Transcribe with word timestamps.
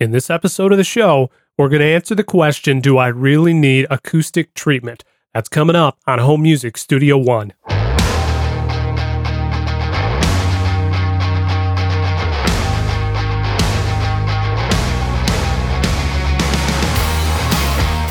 In 0.00 0.10
this 0.10 0.28
episode 0.28 0.72
of 0.72 0.78
the 0.78 0.82
show, 0.82 1.30
we're 1.56 1.68
going 1.68 1.78
to 1.78 1.86
answer 1.86 2.16
the 2.16 2.24
question 2.24 2.80
Do 2.80 2.98
I 2.98 3.06
really 3.06 3.54
need 3.54 3.86
acoustic 3.90 4.52
treatment? 4.52 5.04
That's 5.32 5.48
coming 5.48 5.76
up 5.76 6.00
on 6.04 6.18
Home 6.18 6.42
Music 6.42 6.76
Studio 6.76 7.16
One. 7.16 7.52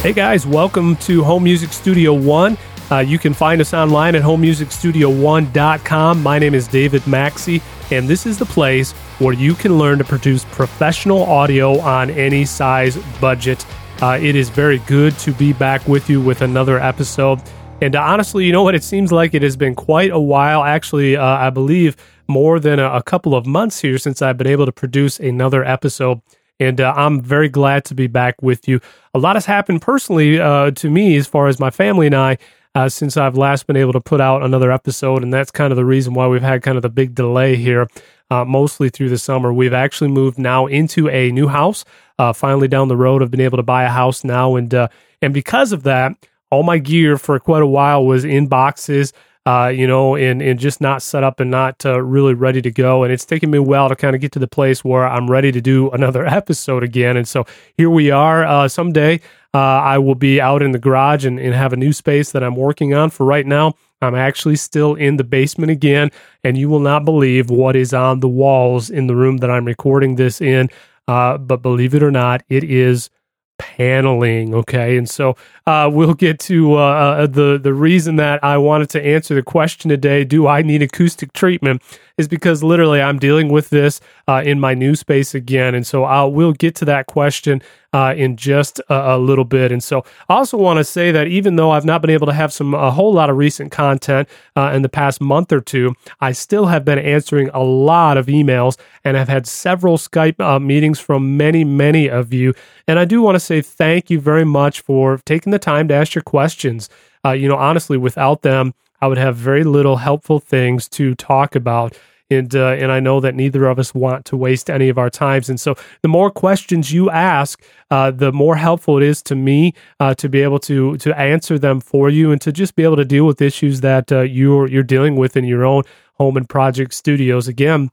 Hey 0.01 0.13
guys, 0.13 0.47
welcome 0.47 0.95
to 0.97 1.23
Home 1.25 1.43
Music 1.43 1.73
Studio 1.73 2.13
One. 2.13 2.57
Uh, 2.89 2.99
you 2.99 3.19
can 3.19 3.33
find 3.33 3.59
us 3.59 3.73
online 3.73 4.15
at 4.15 4.21
homemusicstudio1.com. 4.21 6.23
My 6.23 6.39
name 6.39 6.55
is 6.55 6.69
David 6.69 7.05
Maxey, 7.05 7.61
and 7.91 8.07
this 8.07 8.25
is 8.25 8.37
the 8.37 8.45
place 8.45 8.93
where 9.23 9.33
you 9.33 9.55
can 9.55 9.77
learn 9.77 9.97
to 9.97 10.03
produce 10.03 10.45
professional 10.45 11.23
audio 11.23 11.79
on 11.79 12.09
any 12.09 12.45
size 12.45 12.97
budget. 13.21 13.65
Uh, 14.01 14.19
it 14.21 14.35
is 14.35 14.49
very 14.49 14.79
good 14.79 15.17
to 15.19 15.31
be 15.33 15.53
back 15.53 15.87
with 15.87 16.09
you 16.09 16.21
with 16.21 16.41
another 16.41 16.79
episode. 16.79 17.41
And 17.81 17.95
honestly, 17.95 18.45
you 18.45 18.51
know 18.51 18.63
what? 18.63 18.75
It 18.75 18.83
seems 18.83 19.11
like 19.11 19.33
it 19.33 19.41
has 19.41 19.55
been 19.55 19.75
quite 19.75 20.11
a 20.11 20.19
while. 20.19 20.63
Actually, 20.63 21.15
uh, 21.15 21.25
I 21.25 21.49
believe 21.49 21.95
more 22.27 22.59
than 22.59 22.79
a, 22.79 22.91
a 22.91 23.03
couple 23.03 23.33
of 23.35 23.45
months 23.45 23.79
here 23.79 23.97
since 23.97 24.21
I've 24.21 24.37
been 24.37 24.47
able 24.47 24.65
to 24.65 24.71
produce 24.71 25.19
another 25.19 25.63
episode 25.63 26.21
and 26.59 26.79
uh, 26.79 26.93
I'm 26.95 27.21
very 27.21 27.49
glad 27.49 27.85
to 27.85 27.95
be 27.95 28.07
back 28.07 28.41
with 28.41 28.67
you. 28.67 28.79
A 29.13 29.19
lot 29.19 29.35
has 29.35 29.45
happened 29.45 29.81
personally 29.81 30.39
uh, 30.39 30.71
to 30.71 30.89
me 30.89 31.17
as 31.17 31.27
far 31.27 31.47
as 31.47 31.59
my 31.59 31.69
family 31.69 32.07
and 32.07 32.15
I 32.15 32.37
uh, 32.75 32.89
since 32.89 33.17
I've 33.17 33.37
last 33.37 33.67
been 33.67 33.75
able 33.75 33.93
to 33.93 34.01
put 34.01 34.19
out 34.19 34.43
another 34.43 34.71
episode, 34.71 35.23
and 35.23 35.33
that's 35.33 35.51
kind 35.51 35.71
of 35.71 35.77
the 35.77 35.85
reason 35.85 36.13
why 36.13 36.27
we've 36.27 36.41
had 36.41 36.63
kind 36.63 36.75
of 36.75 36.81
the 36.81 36.89
big 36.89 37.13
delay 37.13 37.55
here, 37.55 37.87
uh, 38.31 38.45
mostly 38.45 38.89
through 38.89 39.09
the 39.09 39.17
summer. 39.17 39.53
We've 39.53 39.73
actually 39.73 40.09
moved 40.09 40.39
now 40.39 40.65
into 40.65 41.07
a 41.09 41.31
new 41.31 41.47
house. 41.47 41.85
Uh, 42.17 42.33
finally, 42.33 42.67
down 42.67 42.87
the 42.87 42.97
road, 42.97 43.21
I've 43.21 43.31
been 43.31 43.41
able 43.41 43.57
to 43.57 43.63
buy 43.63 43.83
a 43.83 43.89
house 43.89 44.23
now, 44.23 44.55
and 44.55 44.73
uh, 44.73 44.87
and 45.21 45.33
because 45.33 45.71
of 45.71 45.83
that, 45.83 46.13
all 46.49 46.63
my 46.63 46.77
gear 46.79 47.17
for 47.17 47.39
quite 47.39 47.61
a 47.61 47.67
while 47.67 48.05
was 48.05 48.25
in 48.25 48.47
boxes 48.47 49.13
uh, 49.45 49.71
you 49.73 49.85
know, 49.85 50.15
and, 50.15 50.41
and 50.41 50.57
just 50.59 50.79
not 50.79 51.01
set 51.01 51.23
up 51.23 51.39
and 51.39 51.51
not 51.51 51.85
uh, 51.85 52.01
really 52.01 52.33
ready 52.33 52.61
to 52.61 52.71
go. 52.71 53.03
And 53.03 53.11
it's 53.11 53.25
taken 53.25 53.51
me 53.51 53.57
a 53.57 53.63
while 53.63 53.89
to 53.89 53.95
kind 53.95 54.15
of 54.15 54.21
get 54.21 54.31
to 54.33 54.39
the 54.39 54.47
place 54.47 54.83
where 54.85 55.05
I'm 55.05 55.29
ready 55.29 55.51
to 55.51 55.59
do 55.59 55.89
another 55.91 56.25
episode 56.27 56.83
again. 56.83 57.17
And 57.17 57.27
so 57.27 57.45
here 57.75 57.89
we 57.89 58.09
are. 58.09 58.45
Uh, 58.45 58.67
someday 58.67 59.19
uh, 59.53 59.59
I 59.59 59.97
will 59.97 60.15
be 60.15 60.41
out 60.41 60.61
in 60.61 60.71
the 60.71 60.79
garage 60.79 61.25
and, 61.25 61.39
and 61.39 61.53
have 61.53 61.73
a 61.73 61.77
new 61.77 61.93
space 61.93 62.31
that 62.31 62.43
I'm 62.43 62.55
working 62.55 62.93
on. 62.93 63.09
For 63.09 63.25
right 63.25 63.45
now, 63.45 63.73
I'm 64.01 64.15
actually 64.15 64.55
still 64.55 64.95
in 64.95 65.17
the 65.17 65.23
basement 65.23 65.71
again, 65.71 66.09
and 66.43 66.57
you 66.57 66.69
will 66.69 66.79
not 66.79 67.05
believe 67.05 67.49
what 67.49 67.75
is 67.75 67.93
on 67.93 68.19
the 68.21 68.27
walls 68.27 68.89
in 68.89 69.07
the 69.07 69.15
room 69.15 69.37
that 69.37 69.51
I'm 69.51 69.65
recording 69.65 70.15
this 70.15 70.41
in. 70.41 70.69
Uh, 71.07 71.37
but 71.37 71.61
believe 71.61 71.93
it 71.93 72.01
or 72.01 72.11
not, 72.11 72.43
it 72.49 72.63
is 72.63 73.09
paneling. 73.57 74.53
Okay, 74.53 74.97
and 74.97 75.09
so 75.09 75.35
uh, 75.65 75.89
we'll 75.91 76.13
get 76.13 76.39
to 76.41 76.75
uh, 76.75 76.77
uh, 76.77 77.27
the 77.27 77.59
the 77.61 77.73
reason 77.73 78.15
that 78.17 78.43
I 78.43 78.57
wanted 78.57 78.89
to 78.91 79.05
answer 79.05 79.35
the 79.35 79.43
question 79.43 79.89
today: 79.89 80.23
Do 80.23 80.47
I 80.47 80.61
need 80.61 80.81
acoustic 80.81 81.33
treatment? 81.33 81.81
Is 82.15 82.27
because 82.27 82.61
literally 82.61 83.01
I'm 83.01 83.17
dealing 83.17 83.49
with 83.49 83.71
this 83.71 83.99
uh, 84.27 84.43
in 84.45 84.59
my 84.59 84.75
new 84.75 84.93
space 84.95 85.33
again, 85.33 85.73
and 85.73 85.85
so 85.85 86.03
I 86.03 86.23
will 86.25 86.53
get 86.53 86.75
to 86.75 86.85
that 86.85 87.07
question 87.07 87.59
uh, 87.93 88.13
in 88.15 88.35
just 88.35 88.79
a, 88.89 89.15
a, 89.15 89.17
little 89.17 89.45
bit. 89.45 89.71
And 89.71 89.83
so 89.83 90.03
I 90.29 90.35
also 90.35 90.57
want 90.57 90.77
to 90.77 90.83
say 90.83 91.11
that 91.11 91.27
even 91.27 91.55
though 91.55 91.71
I've 91.71 91.85
not 91.85 92.01
been 92.01 92.09
able 92.09 92.27
to 92.27 92.33
have 92.33 92.51
some 92.51 92.73
a 92.73 92.91
whole 92.91 93.13
lot 93.13 93.29
of 93.29 93.37
recent 93.37 93.71
content 93.71 94.27
uh, 94.55 94.71
in 94.73 94.81
the 94.81 94.89
past 94.89 95.21
month 95.21 95.51
or 95.51 95.61
two, 95.61 95.95
I 96.19 96.31
still 96.31 96.67
have 96.67 96.83
been 96.83 96.99
answering 96.99 97.49
a 97.49 97.63
lot 97.63 98.17
of 98.17 98.25
emails 98.25 98.77
and 99.03 99.15
have 99.15 99.29
had 99.29 99.47
several 99.47 99.97
Skype 99.97 100.39
uh, 100.39 100.59
meetings 100.59 100.99
from 100.99 101.37
many, 101.37 101.63
many 101.63 102.09
of 102.09 102.33
you. 102.33 102.53
And 102.87 102.99
I 102.99 103.05
do 103.05 103.21
want 103.21 103.35
to 103.35 103.39
say 103.39 103.61
thank 103.61 104.09
you 104.09 104.19
very 104.19 104.45
much 104.45 104.81
for 104.81 105.17
taking 105.25 105.51
the 105.51 105.59
time 105.59 105.87
to 105.87 105.93
ask 105.93 106.15
your 106.15 106.23
questions. 106.23 106.89
Uh, 107.25 107.31
you 107.31 107.47
know, 107.47 107.57
honestly, 107.57 107.97
without 107.97 108.41
them, 108.41 108.73
I 109.03 109.07
would 109.07 109.17
have 109.17 109.35
very 109.35 109.65
little 109.65 109.97
helpful 109.97 110.39
things 110.39 110.87
to 110.89 111.13
talk 111.15 111.55
about 111.55 111.99
and 112.29 112.55
uh, 112.55 112.69
and 112.69 112.89
I 112.89 113.01
know 113.01 113.19
that 113.19 113.35
neither 113.35 113.65
of 113.65 113.77
us 113.77 113.93
want 113.93 114.23
to 114.27 114.37
waste 114.37 114.69
any 114.69 114.87
of 114.87 114.97
our 114.97 115.09
times. 115.09 115.49
And 115.49 115.59
so, 115.59 115.75
the 116.01 116.07
more 116.07 116.31
questions 116.31 116.93
you 116.93 117.09
ask, 117.09 117.61
uh, 117.91 118.11
the 118.11 118.31
more 118.31 118.55
helpful 118.55 118.95
it 118.95 119.03
is 119.03 119.21
to 119.23 119.35
me 119.35 119.73
uh, 119.99 120.13
to 120.15 120.29
be 120.29 120.41
able 120.41 120.59
to 120.59 120.95
to 120.97 121.19
answer 121.19 121.59
them 121.59 121.81
for 121.81 122.09
you, 122.09 122.31
and 122.31 122.39
to 122.39 122.53
just 122.53 122.75
be 122.75 122.83
able 122.83 122.95
to 122.95 123.03
deal 123.03 123.25
with 123.25 123.41
issues 123.41 123.81
that 123.81 124.09
uh, 124.09 124.21
you're 124.21 124.69
you're 124.69 124.83
dealing 124.83 125.17
with 125.17 125.35
in 125.35 125.43
your 125.43 125.65
own 125.65 125.83
home 126.13 126.37
and 126.37 126.47
project 126.47 126.93
studios. 126.93 127.49
Again, 127.49 127.91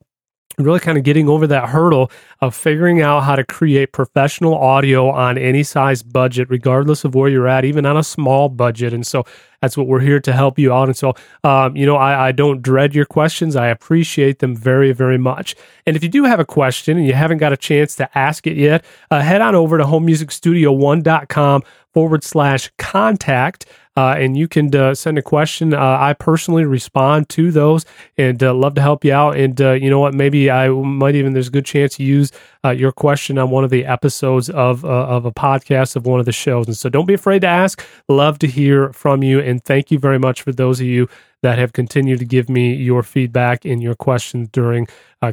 really 0.58 0.80
kind 0.80 0.98
of 0.98 1.04
getting 1.04 1.28
over 1.28 1.46
that 1.46 1.68
hurdle 1.68 2.10
of 2.40 2.54
figuring 2.54 3.00
out 3.00 3.20
how 3.20 3.36
to 3.36 3.44
create 3.44 3.92
professional 3.92 4.54
audio 4.54 5.10
on 5.10 5.38
any 5.38 5.62
size 5.62 6.02
budget, 6.02 6.48
regardless 6.50 7.04
of 7.04 7.14
where 7.14 7.28
you're 7.28 7.48
at, 7.48 7.64
even 7.64 7.86
on 7.86 7.96
a 7.96 8.04
small 8.04 8.48
budget. 8.48 8.92
And 8.92 9.06
so 9.06 9.24
that's 9.60 9.76
what 9.76 9.86
we're 9.86 10.00
here 10.00 10.20
to 10.20 10.32
help 10.32 10.58
you 10.58 10.72
out. 10.72 10.88
And 10.88 10.96
so, 10.96 11.14
um, 11.44 11.76
you 11.76 11.86
know, 11.86 11.96
I, 11.96 12.28
I, 12.28 12.32
don't 12.32 12.62
dread 12.62 12.94
your 12.94 13.04
questions. 13.04 13.56
I 13.56 13.66
appreciate 13.68 14.38
them 14.38 14.56
very, 14.56 14.92
very 14.92 15.18
much. 15.18 15.54
And 15.86 15.96
if 15.96 16.02
you 16.02 16.08
do 16.08 16.24
have 16.24 16.40
a 16.40 16.44
question 16.44 16.96
and 16.96 17.06
you 17.06 17.12
haven't 17.12 17.38
got 17.38 17.52
a 17.52 17.56
chance 17.56 17.94
to 17.96 18.18
ask 18.18 18.46
it 18.46 18.56
yet, 18.56 18.84
uh, 19.10 19.20
head 19.20 19.40
on 19.40 19.54
over 19.54 19.78
to 19.78 19.84
homemusicstudio1.com 19.84 21.62
forward 21.92 22.24
slash 22.24 22.70
contact. 22.78 23.66
Uh, 23.96 24.14
and 24.16 24.36
you 24.36 24.48
can 24.48 24.74
uh, 24.74 24.94
send 24.94 25.18
a 25.18 25.22
question. 25.22 25.74
Uh, 25.74 25.98
I 26.00 26.14
personally 26.14 26.64
respond 26.64 27.28
to 27.30 27.50
those 27.50 27.84
and 28.16 28.42
uh, 28.42 28.54
love 28.54 28.74
to 28.76 28.80
help 28.80 29.04
you 29.04 29.12
out. 29.12 29.36
And 29.36 29.60
uh, 29.60 29.72
you 29.72 29.90
know 29.90 29.98
what? 29.98 30.14
Maybe 30.14 30.50
I 30.50 30.68
might 30.68 31.16
even, 31.16 31.32
there's 31.32 31.48
a 31.48 31.50
good 31.50 31.66
chance 31.66 31.96
to 31.96 32.04
use 32.04 32.30
uh, 32.64 32.70
your 32.70 32.92
question 32.92 33.38
on 33.38 33.50
one 33.50 33.64
of 33.64 33.70
the 33.70 33.86
episodes 33.86 34.50
of, 34.50 34.84
of 34.84 35.24
a 35.24 35.32
podcast 35.32 35.96
of 35.96 36.06
one 36.06 36.20
of 36.20 36.26
the 36.26 36.32
shows. 36.32 36.66
And 36.66 36.76
so 36.76 36.88
don't 36.88 37.06
be 37.06 37.14
afraid 37.14 37.40
to 37.40 37.46
ask. 37.46 37.84
Love 38.08 38.38
to 38.40 38.46
hear 38.46 38.92
from 38.92 39.22
you. 39.22 39.40
And 39.40 39.64
thank 39.64 39.90
you 39.90 39.98
very 39.98 40.18
much 40.18 40.42
for 40.42 40.52
those 40.52 40.80
of 40.80 40.86
you 40.86 41.08
that 41.42 41.58
have 41.58 41.72
continued 41.72 42.18
to 42.18 42.24
give 42.24 42.50
me 42.50 42.74
your 42.74 43.02
feedback 43.02 43.64
and 43.64 43.82
your 43.82 43.94
questions 43.94 44.48
during 44.52 44.86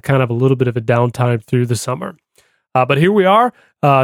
kind 0.03 0.23
of 0.23 0.29
a 0.29 0.33
little 0.33 0.55
bit 0.55 0.69
of 0.69 0.77
a 0.77 0.81
downtime 0.81 1.43
through 1.43 1.65
the 1.65 1.75
summer. 1.75 2.17
but 2.73 2.97
here 2.97 3.11
we 3.11 3.25
are. 3.25 3.53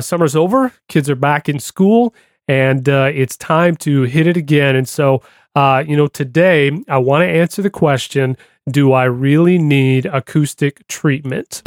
summer's 0.01 0.35
over. 0.35 0.73
Kids 0.89 1.09
are 1.09 1.16
back 1.16 1.47
in 1.47 1.59
school 1.59 2.13
and 2.47 2.89
uh, 2.89 3.09
it's 3.13 3.38
time 3.38 3.75
to 3.78 4.03
hit 4.03 4.28
it 4.28 4.38
again. 4.38 4.75
And 4.75 4.88
so, 4.88 5.22
uh, 5.56 5.83
you 5.85 5.95
know, 5.95 6.07
today 6.07 6.72
I 6.88 6.97
want 6.97 7.22
to 7.22 7.28
answer 7.28 7.62
the 7.62 7.69
question 7.69 8.38
Do 8.69 8.91
I 8.94 9.06
really 9.06 9.57
need 9.57 10.06
acoustic 10.06 10.88
treatment? 10.88 11.62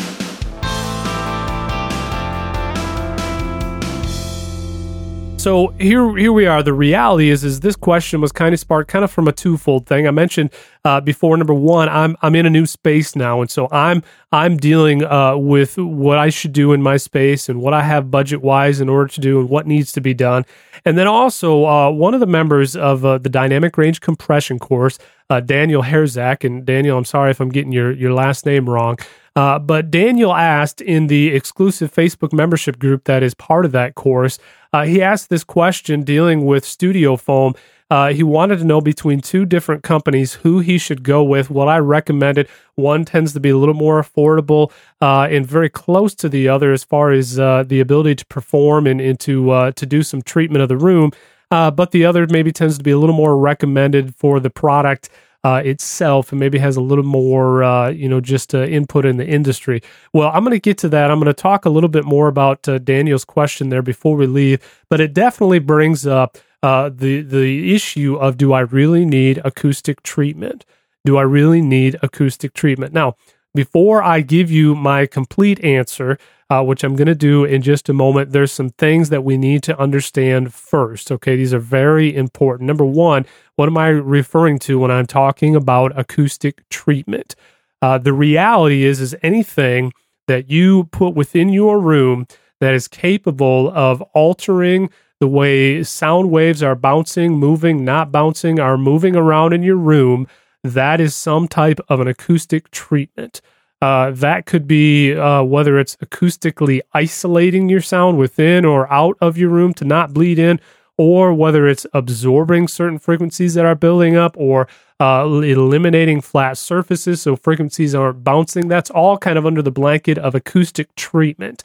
So 5.47 5.69
here 5.79 6.17
here 6.17 6.33
we 6.33 6.45
are. 6.49 6.61
The 6.61 6.73
reality 6.73 7.31
is 7.31 7.45
is 7.45 7.61
this 7.61 7.77
question 7.77 8.21
was 8.21 8.33
kind 8.33 8.53
of 8.53 8.59
sparked 8.59 8.91
kind 8.91 9.05
of 9.05 9.13
from 9.13 9.29
a 9.29 9.33
twofold 9.33 9.87
thing. 9.87 10.09
I 10.09 10.11
mentioned 10.11 10.51
uh, 10.87 11.01
before. 11.01 11.37
Number 11.37 11.53
one, 11.53 11.89
I'm 11.89 12.17
I'm 12.23 12.37
in 12.37 12.47
a 12.47 12.51
new 12.51 12.65
space 12.65 13.17
now, 13.17 13.41
and 13.41 13.51
so 13.51 13.69
I'm 13.73 14.05
I'm 14.31 14.57
dealing 14.57 15.03
uh, 15.05 15.37
with 15.37 15.77
what 15.77 16.17
I 16.17 16.31
should 16.31 16.53
do 16.53 16.73
in 16.73 16.81
my 16.81 16.97
space 16.97 17.49
and 17.49 17.61
what 17.61 17.75
I 17.75 17.83
have 17.83 18.09
budget 18.09 18.41
wise 18.41 18.81
in 18.81 18.89
order 18.89 19.09
to 19.09 19.21
do 19.21 19.41
and 19.41 19.49
what 19.49 19.67
needs 19.67 19.91
to 19.93 20.01
be 20.01 20.15
done. 20.15 20.47
And 20.85 20.97
then 20.97 21.09
also 21.09 21.67
uh, 21.67 21.91
one 21.91 22.15
of 22.15 22.21
the 22.21 22.27
members 22.27 22.77
of 22.77 23.05
uh, 23.05 23.19
the 23.19 23.29
dynamic 23.29 23.77
range 23.77 24.01
compression 24.01 24.61
course, 24.61 24.97
uh, 25.29 25.41
Daniel 25.41 25.83
Herzak, 25.83 26.45
and 26.45 26.65
Daniel, 26.65 26.97
I'm 26.97 27.05
sorry 27.05 27.33
if 27.33 27.41
I'm 27.41 27.51
getting 27.51 27.73
your 27.73 27.91
your 27.91 28.15
last 28.15 28.47
name 28.47 28.71
wrong. 28.71 28.97
Uh, 29.35 29.59
but 29.59 29.91
Daniel 29.91 30.33
asked 30.35 30.81
in 30.81 31.09
the 31.09 31.35
exclusive 31.35 31.93
Facebook 31.93 32.33
membership 32.33 32.79
group 32.79 33.05
that 33.05 33.25
is 33.25 33.35
part 33.35 33.65
of 33.65 33.73
that 33.73 33.97
course, 33.97 34.39
uh, 34.73 34.85
he 34.85 35.03
asked 35.03 35.31
this 35.31 35.45
question 35.45 36.05
dealing 36.05 36.47
with 36.47 36.65
studio 36.65 37.17
foam. 37.17 37.55
Uh, 37.89 38.13
he 38.13 38.23
wanted 38.23 38.59
to 38.59 38.65
know 38.65 38.81
between 38.81 39.21
two 39.21 39.45
different 39.47 39.83
companies 39.83 40.35
who 40.35 40.59
he 40.59 40.77
should 40.77 41.03
go 41.05 41.23
with. 41.23 41.51
What 41.51 41.69
I 41.69 41.79
recommended, 41.79 42.49
one 42.75 43.05
tends 43.05 43.33
to 43.35 43.41
be 43.41 43.51
a 43.51 43.57
little 43.57 43.75
more 43.75 44.03
affordable 44.03 44.73
uh, 45.01 45.29
and 45.31 45.47
very 45.47 45.71
close 45.71 46.15
to 46.17 46.29
the 46.29 46.49
other 46.49 46.73
as 46.73 46.83
far 46.83 47.13
as 47.13 47.39
uh, 47.39 47.65
the 47.67 47.81
ability 47.81 48.17
to 48.17 48.27
perform 48.27 48.87
and, 48.87 49.01
and 49.01 49.21
to 49.21 49.51
uh, 49.51 49.71
to 49.73 49.87
do 49.87 50.03
some 50.03 50.23
treatment 50.23 50.63
of 50.63 50.69
the 50.69 50.77
room. 50.77 51.13
but 51.51 51.93
the 51.93 52.05
other 52.05 52.27
maybe 52.27 52.51
tends 52.51 52.77
to 52.79 52.85
be 52.85 52.91
a 52.91 52.99
little 52.99 53.15
more 53.15 53.39
recommended 53.39 54.17
for 54.17 54.41
the 54.41 54.51
product 54.51 55.09
uh, 55.47 55.63
itself 55.65 56.33
and 56.33 56.41
maybe 56.41 56.59
has 56.59 56.77
a 56.77 56.81
little 56.81 57.05
more, 57.05 57.63
uh, 57.63 57.89
you 57.89 58.09
know, 58.09 58.21
just 58.21 58.53
uh, 58.53 58.65
input 58.65 59.05
in 59.07 59.17
the 59.17 59.25
industry. 59.25 59.81
Well, 60.13 60.29
I'm 60.35 60.43
going 60.43 60.57
to 60.57 60.61
get 60.61 60.77
to 60.79 60.89
that. 60.89 61.09
I'm 61.09 61.21
going 61.21 61.27
to 61.27 61.43
talk 61.51 61.65
a 61.65 61.71
little 61.71 61.89
bit 61.89 62.05
more 62.05 62.27
about 62.27 62.69
uh, 62.69 62.79
Daniel's 62.79 63.25
question 63.25 63.69
there 63.69 63.81
before 63.81 64.17
we 64.17 64.27
leave, 64.27 64.59
but 64.91 65.01
it 65.01 65.15
definitely 65.15 65.61
brings 65.61 66.05
up 66.05 66.37
uh, 66.65 66.91
the 66.93 67.23
the 67.23 67.73
issue 67.73 68.17
of 68.17 68.37
do 68.37 68.53
I 68.53 68.61
really 68.61 69.05
need 69.05 69.41
acoustic 69.45 70.03
treatment? 70.03 70.65
Do 71.05 71.17
I 71.17 71.23
really 71.23 71.61
need 71.61 71.97
acoustic 72.03 72.53
treatment? 72.53 72.93
Now, 72.93 73.15
before 73.57 74.03
I 74.03 74.21
give 74.21 74.51
you 74.51 74.75
my 74.75 75.07
complete 75.07 75.63
answer, 75.65 76.19
uh, 76.49 76.63
which 76.63 76.85
I'm 76.85 76.95
going 76.95 77.09
to 77.09 77.15
do 77.15 77.45
in 77.45 77.63
just 77.63 77.89
a 77.89 77.93
moment, 77.93 78.31
there's 78.31 78.53
some 78.53 78.71
things 78.71 79.09
that 79.11 79.25
we 79.25 79.37
need 79.37 79.65
to 79.65 79.79
understand 79.79 80.55
first. 80.55 81.11
Okay, 81.11 81.35
these 81.35 81.53
are 81.53 81.59
very 81.59 82.15
important. 82.15 82.69
Number 82.69 82.85
one, 82.85 83.27
what 83.57 83.69
am 83.69 83.77
I 83.77 83.89
referring 83.89 84.61
to 84.61 84.79
when 84.79 84.91
I'm 84.91 85.07
talking 85.07 85.57
about 85.57 85.99
acoustic 85.99 86.69
treatment? 86.69 87.35
Uh, 87.83 87.99
the 87.99 88.13
reality 88.13 88.85
is, 88.85 89.01
is 89.01 89.17
anything 89.23 89.93
that 90.29 90.49
you 90.49 90.85
put 90.85 91.15
within 91.15 91.49
your 91.49 91.81
room 91.81 92.27
that 92.61 92.75
is 92.75 92.89
capable 92.89 93.71
of 93.71 94.01
altering 94.15 94.91
the 95.19 95.29
way 95.29 95.83
sound 95.83 96.31
waves 96.31 96.63
are 96.63 96.75
bouncing, 96.75 97.33
moving, 97.33 97.85
not 97.85 98.13
bouncing, 98.13 98.61
are 98.61 98.77
moving 98.77 99.17
around 99.17 99.53
in 99.53 99.63
your 99.63 99.77
room, 99.77 100.27
that 100.73 101.01
is 101.01 101.15
some 101.15 101.49
type 101.49 101.81
of 101.89 102.01
an 102.01 102.09
acoustic 102.09 102.71
treatment. 102.71 103.41
Uh, 103.83 104.11
that 104.11 104.47
could 104.47 104.67
be 104.67 105.15
uh, 105.15 105.43
whether 105.43 105.79
it's 105.79 105.97
acoustically 105.97 106.81
isolating 106.95 107.69
your 107.69 107.81
sound 107.81 108.17
within 108.17 108.65
or 108.65 108.91
out 108.93 109.17
of 109.21 109.37
your 109.37 109.51
room 109.51 109.75
to 109.75 109.85
not 109.85 110.15
bleed 110.15 110.39
in, 110.39 110.59
or 110.97 111.35
whether 111.35 111.69
it's 111.69 111.87
absorbing 111.93 112.69
certain 112.69 112.99
frequencies 112.99 113.55
that 113.55 113.67
are 113.67 113.75
building 113.75 114.17
up 114.17 114.35
or 114.39 114.67
uh, 114.99 115.25
eliminating 115.27 116.23
flat 116.23 116.57
surfaces 116.57 117.21
so 117.21 117.37
frequencies 117.37 117.95
aren't 117.95 118.25
bouncing. 118.25 118.69
That's 118.69 118.91
all 118.91 119.19
kind 119.19 119.37
of 119.37 119.45
under 119.45 119.61
the 119.61 119.71
blanket 119.71 120.17
of 120.17 120.35
acoustic 120.35 120.95
treatment. 120.95 121.63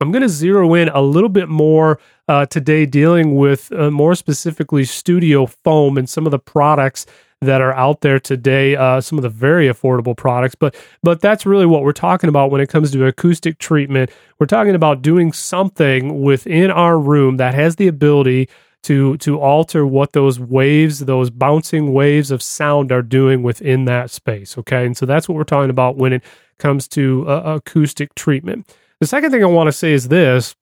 I'm 0.00 0.10
going 0.10 0.22
to 0.22 0.28
zero 0.28 0.74
in 0.74 0.88
a 0.88 1.00
little 1.00 1.28
bit 1.28 1.48
more 1.48 2.00
uh, 2.28 2.46
today, 2.46 2.84
dealing 2.84 3.36
with 3.36 3.70
uh, 3.72 3.90
more 3.90 4.14
specifically 4.14 4.84
studio 4.84 5.46
foam 5.46 5.96
and 5.96 6.08
some 6.08 6.26
of 6.26 6.32
the 6.32 6.38
products 6.38 7.06
that 7.40 7.60
are 7.60 7.72
out 7.74 8.00
there 8.00 8.18
today. 8.18 8.74
Uh, 8.74 9.00
some 9.00 9.18
of 9.18 9.22
the 9.22 9.28
very 9.28 9.68
affordable 9.68 10.16
products, 10.16 10.54
but 10.54 10.74
but 11.02 11.20
that's 11.20 11.46
really 11.46 11.66
what 11.66 11.82
we're 11.82 11.92
talking 11.92 12.28
about 12.28 12.50
when 12.50 12.60
it 12.60 12.68
comes 12.68 12.90
to 12.90 13.06
acoustic 13.06 13.58
treatment. 13.58 14.10
We're 14.38 14.46
talking 14.46 14.74
about 14.74 15.02
doing 15.02 15.32
something 15.32 16.22
within 16.22 16.70
our 16.70 16.98
room 16.98 17.36
that 17.36 17.54
has 17.54 17.76
the 17.76 17.86
ability 17.86 18.48
to 18.84 19.16
to 19.18 19.38
alter 19.40 19.86
what 19.86 20.12
those 20.12 20.40
waves, 20.40 21.00
those 21.00 21.30
bouncing 21.30 21.92
waves 21.92 22.30
of 22.30 22.42
sound 22.42 22.90
are 22.90 23.02
doing 23.02 23.42
within 23.42 23.84
that 23.84 24.10
space. 24.10 24.58
Okay, 24.58 24.84
and 24.86 24.96
so 24.96 25.06
that's 25.06 25.28
what 25.28 25.36
we're 25.36 25.44
talking 25.44 25.70
about 25.70 25.96
when 25.96 26.12
it 26.12 26.24
comes 26.58 26.88
to 26.88 27.28
uh, 27.28 27.56
acoustic 27.56 28.14
treatment. 28.14 28.66
The 29.04 29.08
second 29.08 29.32
thing 29.32 29.42
I 29.44 29.48
want 29.48 29.68
to 29.68 29.72
say 29.72 29.92
is 29.92 30.08
this. 30.08 30.56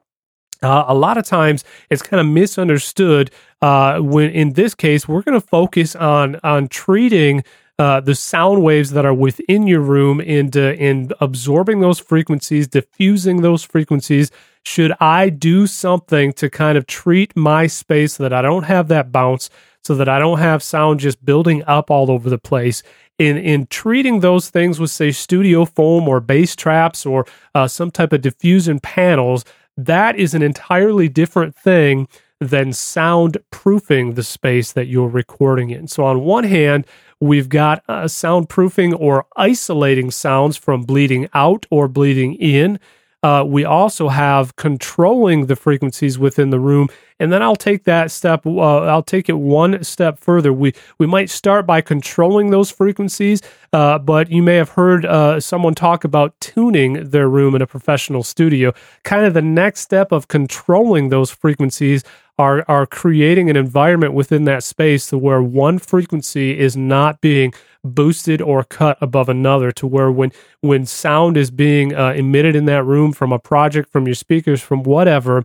Uh, 0.65 0.85
a 0.89 0.95
lot 0.95 1.17
of 1.17 1.25
times 1.25 1.63
it's 1.91 2.03
kind 2.03 2.21
of 2.21 2.27
misunderstood. 2.27 3.31
Uh, 3.61 4.01
when 4.01 4.31
in 4.31 4.55
this 4.55 4.75
case, 4.75 5.07
we're 5.07 5.23
going 5.23 5.41
to 5.41 5.47
focus 5.47 5.95
on 5.95 6.41
on 6.43 6.67
treating 6.67 7.45
uh, 7.79 8.01
the 8.01 8.17
sound 8.17 8.65
waves 8.65 8.91
that 8.91 9.07
are 9.07 9.15
within 9.15 9.69
your 9.69 9.79
room 9.79 10.21
and 10.21 10.57
uh, 10.57 10.75
and 10.81 11.15
absorbing 11.21 11.79
those 11.79 12.01
frequencies, 12.01 12.67
diffusing 12.67 13.43
those 13.43 13.63
frequencies 13.63 14.33
should 14.65 14.93
I 15.01 15.29
do 15.29 15.67
something 15.67 16.33
to 16.35 16.49
kind 16.49 16.79
of 16.79 16.87
treat 16.87 17.37
my 17.37 17.67
space 17.67 18.15
so 18.15 18.23
that 18.23 18.33
I 18.33 18.43
don't 18.43 18.65
have 18.65 18.89
that 18.89 19.11
bounce, 19.11 19.51
so 19.83 19.95
that 19.97 20.09
I 20.09 20.19
don't 20.19 20.39
have 20.39 20.63
sound 20.63 21.01
just 21.01 21.25
building 21.25 21.63
up 21.65 21.91
all 21.91 22.11
over 22.11 22.31
the 22.31 22.39
place? 22.39 22.83
In, 23.19 23.37
in 23.37 23.67
treating 23.67 24.21
those 24.21 24.51
things 24.51 24.81
with, 24.81 24.91
say, 24.91 25.13
studio 25.13 25.65
foam 25.65 26.09
or 26.09 26.21
bass 26.21 26.57
traps 26.57 27.05
or 27.05 27.27
uh, 27.55 27.69
some 27.69 27.91
type 27.91 28.13
of 28.13 28.23
diffusion 28.23 28.81
panels, 28.81 29.45
that 29.77 30.17
is 30.17 30.35
an 30.35 30.43
entirely 30.43 31.09
different 31.09 31.55
thing 31.55 32.09
than 32.41 32.73
sound 32.73 33.39
proofing 33.51 34.15
the 34.15 34.23
space 34.23 34.73
that 34.73 34.87
you're 34.87 35.09
recording 35.09 35.71
in. 35.71 35.87
So, 35.87 36.05
on 36.05 36.21
one 36.21 36.45
hand, 36.45 36.87
we've 37.21 37.49
got 37.49 37.85
uh, 37.89 38.05
soundproofing 38.05 38.99
or 38.99 39.27
isolating 39.37 40.11
sounds 40.11 40.57
from 40.57 40.83
bleeding 40.83 41.29
out 41.35 41.67
or 41.71 41.89
bleeding 41.89 42.35
in. 42.35 42.81
Uh, 43.23 43.45
we 43.47 43.65
also 43.65 44.09
have 44.09 44.57
controlling 44.57 45.47
the 45.47 45.55
frequencies 45.55 46.19
within 46.19 46.51
the 46.51 46.59
room, 46.59 46.89
and 47.21 47.33
then 47.33 47.41
I'll 47.41 47.55
take 47.55 47.85
that 47.85 48.11
step. 48.11 48.45
Uh, 48.45 48.81
I'll 48.87 49.03
take 49.03 49.29
it 49.29 49.39
one 49.39 49.85
step 49.85 50.19
further. 50.19 50.53
We 50.53 50.73
we 50.99 51.07
might 51.07 51.31
start 51.31 51.65
by 51.65 51.83
controlling 51.83 52.51
those 52.51 52.69
frequencies, 52.71 53.41
uh, 53.73 54.01
but 54.01 54.31
you 54.33 54.43
may 54.43 54.57
have 54.57 54.71
heard 54.71 55.07
uh, 55.07 55.39
someone 55.39 55.75
talk 55.77 56.03
about 56.03 56.39
tuning 56.41 57.11
their 57.11 57.29
room 57.29 57.55
in 57.55 57.63
a 57.63 57.67
professional 57.67 58.25
studio. 58.25 58.73
Kind 59.05 59.25
of 59.25 59.35
the 59.35 59.43
next 59.43 59.81
step 59.83 60.11
of 60.11 60.27
controlling 60.27 61.11
those 61.11 61.31
frequencies 61.31 62.03
are 62.39 62.65
are 62.67 62.87
creating 62.87 63.49
an 63.51 63.57
environment 63.57 64.15
within 64.15 64.45
that 64.47 64.65
space 64.65 65.07
to 65.11 65.19
where 65.19 65.43
one 65.43 65.79
frequency 65.79 66.59
is 66.59 66.77
not 66.77 67.21
being 67.21 67.53
boosted 67.85 68.41
or 68.41 68.65
cut 68.65 68.97
above 69.01 69.29
another 69.29 69.73
to 69.73 69.87
where 69.87 70.11
when 70.11 70.33
when 70.61 70.87
sound 70.87 71.37
is 71.37 71.51
being 71.51 71.95
uh, 71.95 72.13
emitted 72.13 72.55
in 72.55 72.65
that 72.67 72.85
room 72.85 73.13
from 73.13 73.33
a 73.33 73.39
project 73.39 73.91
from 73.91 74.07
your 74.07 74.15
speakers 74.15 74.61
from 74.63 74.83
whatever 74.83 75.45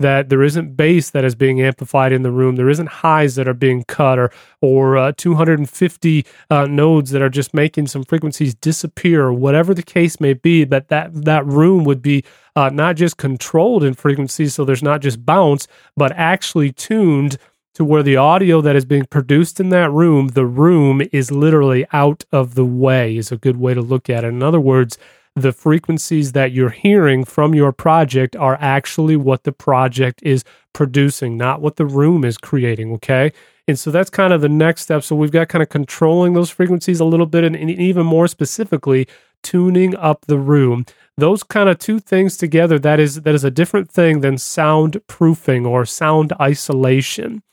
that 0.00 0.28
there 0.28 0.42
isn't 0.42 0.76
bass 0.76 1.10
that 1.10 1.24
is 1.24 1.34
being 1.34 1.60
amplified 1.60 2.12
in 2.12 2.22
the 2.22 2.30
room. 2.30 2.54
There 2.54 2.68
isn't 2.68 2.88
highs 2.88 3.34
that 3.34 3.48
are 3.48 3.54
being 3.54 3.84
cut 3.84 4.18
or 4.18 4.30
or 4.60 4.96
uh, 4.96 5.12
250 5.16 6.26
uh, 6.50 6.66
nodes 6.66 7.10
that 7.10 7.22
are 7.22 7.28
just 7.28 7.52
making 7.52 7.88
some 7.88 8.04
frequencies 8.04 8.54
disappear 8.54 9.24
or 9.24 9.32
whatever 9.32 9.74
the 9.74 9.82
case 9.82 10.20
may 10.20 10.34
be 10.34 10.64
but 10.64 10.88
that 10.88 11.24
that 11.24 11.44
room 11.46 11.84
would 11.84 12.02
be 12.02 12.24
uh, 12.54 12.70
not 12.70 12.96
just 12.96 13.16
controlled 13.16 13.82
in 13.82 13.94
frequencies 13.94 14.54
so 14.54 14.64
there's 14.64 14.82
not 14.82 15.00
just 15.00 15.24
bounce 15.24 15.66
but 15.96 16.12
actually 16.12 16.72
tuned 16.72 17.38
to 17.78 17.84
where 17.84 18.02
the 18.02 18.16
audio 18.16 18.60
that 18.60 18.74
is 18.74 18.84
being 18.84 19.04
produced 19.04 19.60
in 19.60 19.68
that 19.68 19.88
room, 19.92 20.26
the 20.26 20.44
room 20.44 21.00
is 21.12 21.30
literally 21.30 21.86
out 21.92 22.24
of 22.32 22.56
the 22.56 22.64
way, 22.64 23.16
is 23.16 23.30
a 23.30 23.36
good 23.36 23.56
way 23.56 23.72
to 23.72 23.80
look 23.80 24.10
at 24.10 24.24
it. 24.24 24.26
In 24.26 24.42
other 24.42 24.58
words, 24.58 24.98
the 25.36 25.52
frequencies 25.52 26.32
that 26.32 26.50
you're 26.50 26.70
hearing 26.70 27.24
from 27.24 27.54
your 27.54 27.70
project 27.70 28.34
are 28.34 28.58
actually 28.60 29.14
what 29.14 29.44
the 29.44 29.52
project 29.52 30.20
is 30.24 30.42
producing, 30.72 31.36
not 31.36 31.60
what 31.60 31.76
the 31.76 31.86
room 31.86 32.24
is 32.24 32.36
creating. 32.36 32.94
Okay. 32.94 33.32
And 33.68 33.78
so 33.78 33.92
that's 33.92 34.10
kind 34.10 34.32
of 34.32 34.40
the 34.40 34.48
next 34.48 34.82
step. 34.82 35.04
So 35.04 35.14
we've 35.14 35.30
got 35.30 35.46
kind 35.46 35.62
of 35.62 35.68
controlling 35.68 36.32
those 36.32 36.50
frequencies 36.50 36.98
a 36.98 37.04
little 37.04 37.26
bit 37.26 37.44
and, 37.44 37.54
and 37.54 37.70
even 37.70 38.04
more 38.04 38.26
specifically, 38.26 39.06
tuning 39.44 39.94
up 39.94 40.26
the 40.26 40.38
room. 40.38 40.84
Those 41.16 41.44
kind 41.44 41.68
of 41.68 41.78
two 41.78 42.00
things 42.00 42.36
together, 42.36 42.80
that 42.80 42.98
is 42.98 43.22
that 43.22 43.36
is 43.36 43.44
a 43.44 43.52
different 43.52 43.88
thing 43.88 44.20
than 44.20 44.36
sound 44.36 45.00
proofing 45.06 45.64
or 45.64 45.86
sound 45.86 46.32
isolation 46.40 47.44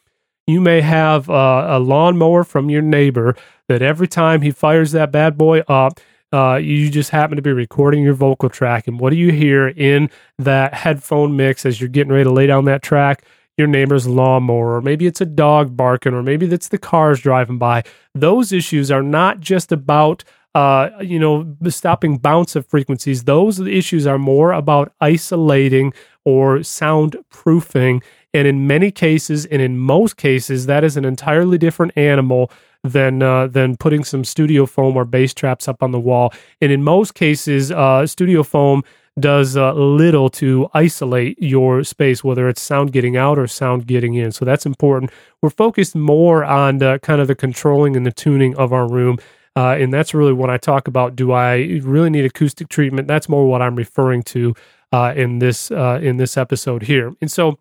you 0.47 0.61
may 0.61 0.81
have 0.81 1.29
a 1.29 1.79
lawnmower 1.79 2.43
from 2.43 2.69
your 2.69 2.81
neighbor 2.81 3.35
that 3.67 3.81
every 3.81 4.07
time 4.07 4.41
he 4.41 4.51
fires 4.51 4.91
that 4.91 5.11
bad 5.11 5.37
boy 5.37 5.61
up, 5.61 5.99
uh, 6.31 6.55
you 6.55 6.89
just 6.89 7.11
happen 7.11 7.35
to 7.35 7.41
be 7.41 7.53
recording 7.53 8.03
your 8.03 8.13
vocal 8.13 8.49
track. 8.49 8.87
And 8.87 8.99
what 8.99 9.11
do 9.11 9.15
you 9.15 9.31
hear 9.31 9.69
in 9.69 10.09
that 10.37 10.73
headphone 10.73 11.35
mix 11.35 11.65
as 11.65 11.79
you're 11.79 11.89
getting 11.89 12.11
ready 12.11 12.25
to 12.25 12.31
lay 12.31 12.47
down 12.47 12.65
that 12.65 12.83
track? 12.83 13.23
Your 13.57 13.67
neighbor's 13.67 14.05
lawnmower, 14.05 14.75
or 14.75 14.81
maybe 14.81 15.07
it's 15.07 15.21
a 15.21 15.25
dog 15.25 15.77
barking, 15.77 16.13
or 16.13 16.21
maybe 16.21 16.45
it's 16.47 16.67
the 16.67 16.77
cars 16.77 17.21
driving 17.21 17.57
by. 17.57 17.83
Those 18.13 18.51
issues 18.51 18.91
are 18.91 19.03
not 19.03 19.39
just 19.39 19.71
about 19.71 20.25
uh, 20.55 20.89
you 21.01 21.19
know, 21.19 21.53
stopping 21.67 22.17
bounce 22.17 22.55
of 22.55 22.65
frequencies. 22.65 23.25
Those 23.25 23.59
issues 23.59 24.07
are 24.07 24.17
more 24.17 24.53
about 24.53 24.93
isolating 25.01 25.93
or 26.23 26.59
soundproofing 26.59 28.01
and 28.35 28.49
in 28.49 28.67
many 28.67 28.91
cases, 28.91 29.45
and 29.45 29.61
in 29.61 29.77
most 29.77 30.17
cases, 30.17 30.65
that 30.65 30.83
is 30.83 30.97
an 30.97 31.05
entirely 31.05 31.57
different 31.57 31.97
animal 31.97 32.51
than 32.83 33.23
uh, 33.23 33.47
than 33.47 33.77
putting 33.77 34.03
some 34.03 34.25
studio 34.25 34.65
foam 34.65 34.97
or 34.97 35.05
bass 35.05 35.33
traps 35.33 35.69
up 35.69 35.81
on 35.81 35.91
the 35.91 35.99
wall. 35.99 36.33
And 36.59 36.69
in 36.69 36.83
most 36.83 37.13
cases, 37.15 37.71
uh, 37.71 38.05
studio 38.05 38.43
foam 38.43 38.83
does 39.17 39.55
uh, 39.55 39.71
little 39.73 40.29
to 40.29 40.67
isolate 40.73 41.41
your 41.41 41.85
space, 41.85 42.25
whether 42.25 42.49
it's 42.49 42.61
sound 42.61 42.91
getting 42.91 43.15
out 43.15 43.39
or 43.39 43.47
sound 43.47 43.87
getting 43.87 44.15
in. 44.15 44.33
So 44.33 44.43
that's 44.43 44.65
important. 44.65 45.11
We're 45.41 45.49
focused 45.49 45.95
more 45.95 46.43
on 46.43 46.83
uh, 46.83 46.97
kind 46.97 47.21
of 47.21 47.29
the 47.29 47.35
controlling 47.35 47.95
and 47.95 48.05
the 48.05 48.11
tuning 48.11 48.53
of 48.57 48.73
our 48.73 48.85
room. 48.85 49.17
Uh, 49.55 49.77
and 49.79 49.93
that's 49.93 50.13
really 50.13 50.33
what 50.33 50.49
I 50.49 50.57
talk 50.57 50.89
about 50.89 51.15
do 51.15 51.31
I 51.31 51.79
really 51.83 52.09
need 52.09 52.25
acoustic 52.25 52.67
treatment? 52.67 53.07
That's 53.07 53.29
more 53.29 53.47
what 53.47 53.61
I'm 53.61 53.77
referring 53.77 54.23
to 54.23 54.53
uh, 54.91 55.13
in 55.15 55.39
this 55.39 55.71
in 55.71 56.17
this 56.17 56.35
episode 56.35 56.83
here. 56.83 57.15
And 57.21 57.31
so 57.31 57.59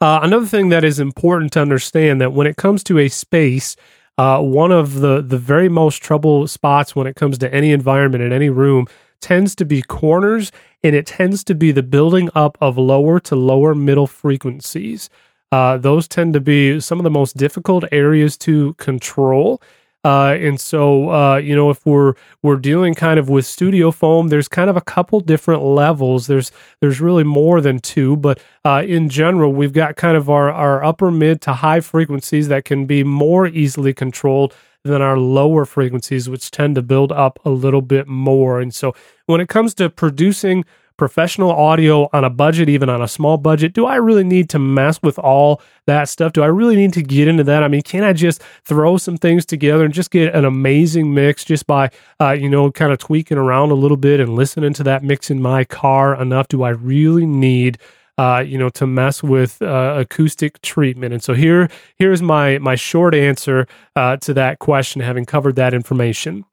uh, 0.00 0.20
another 0.22 0.46
thing 0.46 0.68
that 0.68 0.84
is 0.84 1.00
important 1.00 1.52
to 1.52 1.60
understand 1.60 2.20
that 2.20 2.32
when 2.32 2.46
it 2.46 2.56
comes 2.56 2.84
to 2.84 2.98
a 2.98 3.08
space, 3.08 3.76
uh, 4.16 4.40
one 4.40 4.72
of 4.72 4.94
the 4.94 5.20
the 5.22 5.38
very 5.38 5.68
most 5.68 6.02
trouble 6.02 6.46
spots 6.46 6.94
when 6.94 7.06
it 7.06 7.16
comes 7.16 7.38
to 7.38 7.52
any 7.54 7.72
environment 7.72 8.22
in 8.22 8.32
any 8.32 8.50
room 8.50 8.86
tends 9.20 9.54
to 9.56 9.64
be 9.64 9.82
corners, 9.82 10.52
and 10.82 10.94
it 10.94 11.06
tends 11.06 11.42
to 11.44 11.54
be 11.54 11.72
the 11.72 11.82
building 11.82 12.28
up 12.34 12.56
of 12.60 12.78
lower 12.78 13.18
to 13.20 13.34
lower 13.34 13.74
middle 13.74 14.06
frequencies. 14.06 15.10
Uh, 15.50 15.76
those 15.78 16.06
tend 16.06 16.34
to 16.34 16.40
be 16.40 16.78
some 16.78 16.98
of 16.98 17.04
the 17.04 17.10
most 17.10 17.36
difficult 17.36 17.84
areas 17.90 18.36
to 18.36 18.74
control. 18.74 19.60
Uh, 20.04 20.36
and 20.40 20.60
so, 20.60 21.10
uh, 21.10 21.36
you 21.36 21.56
know, 21.56 21.70
if 21.70 21.84
we're 21.84 22.14
we're 22.42 22.56
dealing 22.56 22.94
kind 22.94 23.18
of 23.18 23.28
with 23.28 23.44
studio 23.44 23.90
foam, 23.90 24.28
there's 24.28 24.46
kind 24.46 24.70
of 24.70 24.76
a 24.76 24.80
couple 24.80 25.18
different 25.20 25.62
levels. 25.62 26.28
There's 26.28 26.52
there's 26.80 27.00
really 27.00 27.24
more 27.24 27.60
than 27.60 27.80
two, 27.80 28.16
but 28.16 28.40
uh, 28.64 28.84
in 28.86 29.08
general, 29.08 29.52
we've 29.52 29.72
got 29.72 29.96
kind 29.96 30.16
of 30.16 30.30
our 30.30 30.52
our 30.52 30.84
upper 30.84 31.10
mid 31.10 31.40
to 31.42 31.52
high 31.52 31.80
frequencies 31.80 32.46
that 32.48 32.64
can 32.64 32.86
be 32.86 33.02
more 33.02 33.48
easily 33.48 33.92
controlled 33.92 34.54
than 34.84 35.02
our 35.02 35.18
lower 35.18 35.64
frequencies, 35.64 36.28
which 36.28 36.50
tend 36.52 36.76
to 36.76 36.82
build 36.82 37.10
up 37.10 37.40
a 37.44 37.50
little 37.50 37.82
bit 37.82 38.06
more. 38.06 38.60
And 38.60 38.72
so, 38.72 38.94
when 39.26 39.40
it 39.40 39.48
comes 39.48 39.74
to 39.74 39.90
producing 39.90 40.64
professional 40.98 41.50
audio 41.50 42.10
on 42.12 42.24
a 42.24 42.30
budget, 42.30 42.68
even 42.68 42.90
on 42.90 43.00
a 43.00 43.08
small 43.08 43.38
budget? 43.38 43.72
Do 43.72 43.86
I 43.86 43.96
really 43.96 44.24
need 44.24 44.50
to 44.50 44.58
mess 44.58 45.00
with 45.02 45.18
all 45.18 45.62
that 45.86 46.10
stuff? 46.10 46.34
Do 46.34 46.42
I 46.42 46.46
really 46.46 46.76
need 46.76 46.92
to 46.92 47.02
get 47.02 47.28
into 47.28 47.44
that? 47.44 47.62
I 47.62 47.68
mean, 47.68 47.82
can 47.82 48.04
I 48.04 48.12
just 48.12 48.42
throw 48.64 48.98
some 48.98 49.16
things 49.16 49.46
together 49.46 49.84
and 49.84 49.94
just 49.94 50.10
get 50.10 50.34
an 50.34 50.44
amazing 50.44 51.14
mix 51.14 51.44
just 51.44 51.66
by, 51.66 51.90
uh, 52.20 52.32
you 52.32 52.50
know, 52.50 52.70
kind 52.70 52.92
of 52.92 52.98
tweaking 52.98 53.38
around 53.38 53.70
a 53.70 53.74
little 53.74 53.96
bit 53.96 54.20
and 54.20 54.36
listening 54.36 54.74
to 54.74 54.82
that 54.82 55.02
mix 55.02 55.30
in 55.30 55.40
my 55.40 55.64
car 55.64 56.20
enough? 56.20 56.48
Do 56.48 56.62
I 56.62 56.70
really 56.70 57.24
need 57.24 57.78
uh, 58.18 58.40
you 58.40 58.58
know, 58.58 58.68
to 58.68 58.84
mess 58.84 59.22
with 59.22 59.62
uh, 59.62 59.94
acoustic 59.96 60.60
treatment. 60.60 61.14
And 61.14 61.22
so 61.22 61.34
here, 61.34 61.70
here's 61.94 62.20
my 62.20 62.58
my 62.58 62.74
short 62.74 63.14
answer 63.14 63.68
uh, 63.94 64.16
to 64.16 64.34
that 64.34 64.58
question, 64.58 65.00
having 65.00 65.24
covered 65.24 65.54
that 65.54 65.72
information. 65.72 66.44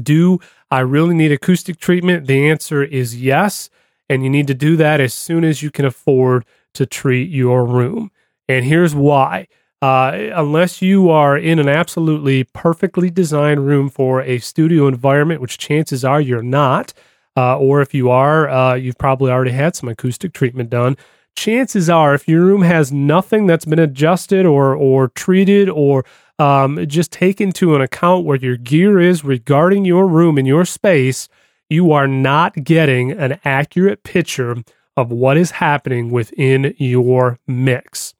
Do 0.00 0.40
I 0.70 0.80
really 0.80 1.14
need 1.14 1.32
acoustic 1.32 1.78
treatment? 1.78 2.26
The 2.26 2.48
answer 2.48 2.82
is 2.82 3.20
yes, 3.20 3.70
and 4.08 4.22
you 4.22 4.30
need 4.30 4.46
to 4.48 4.54
do 4.54 4.76
that 4.76 5.00
as 5.00 5.14
soon 5.14 5.44
as 5.44 5.62
you 5.62 5.70
can 5.70 5.84
afford 5.84 6.44
to 6.74 6.86
treat 6.86 7.30
your 7.30 7.64
room. 7.64 8.10
And 8.48 8.64
here's 8.64 8.94
why. 8.94 9.48
Uh, 9.82 10.30
unless 10.34 10.80
you 10.80 11.10
are 11.10 11.36
in 11.36 11.58
an 11.58 11.68
absolutely 11.68 12.44
perfectly 12.44 13.10
designed 13.10 13.66
room 13.66 13.88
for 13.88 14.22
a 14.22 14.38
studio 14.38 14.86
environment, 14.86 15.40
which 15.40 15.58
chances 15.58 16.04
are 16.04 16.20
you're 16.20 16.42
not, 16.42 16.92
uh, 17.36 17.58
or 17.58 17.82
if 17.82 17.92
you 17.92 18.10
are, 18.10 18.48
uh, 18.48 18.74
you've 18.74 18.98
probably 18.98 19.30
already 19.30 19.50
had 19.50 19.76
some 19.76 19.88
acoustic 19.88 20.32
treatment 20.32 20.70
done. 20.70 20.96
Chances 21.36 21.90
are, 21.90 22.14
if 22.14 22.26
your 22.26 22.42
room 22.42 22.62
has 22.62 22.90
nothing 22.90 23.46
that's 23.46 23.66
been 23.66 23.78
adjusted 23.78 24.46
or 24.46 24.74
or 24.74 25.08
treated 25.08 25.68
or 25.68 26.04
um, 26.38 26.84
just 26.86 27.10
take 27.10 27.40
into 27.40 27.74
an 27.74 27.80
account 27.80 28.24
where 28.24 28.36
your 28.36 28.56
gear 28.56 29.00
is 29.00 29.24
regarding 29.24 29.84
your 29.84 30.06
room 30.06 30.38
and 30.38 30.46
your 30.46 30.64
space, 30.64 31.28
you 31.68 31.92
are 31.92 32.06
not 32.06 32.64
getting 32.64 33.12
an 33.12 33.40
accurate 33.44 34.02
picture 34.02 34.56
of 34.96 35.10
what 35.10 35.36
is 35.36 35.52
happening 35.52 36.10
within 36.10 36.74
your 36.78 37.38
mix. 37.46 38.14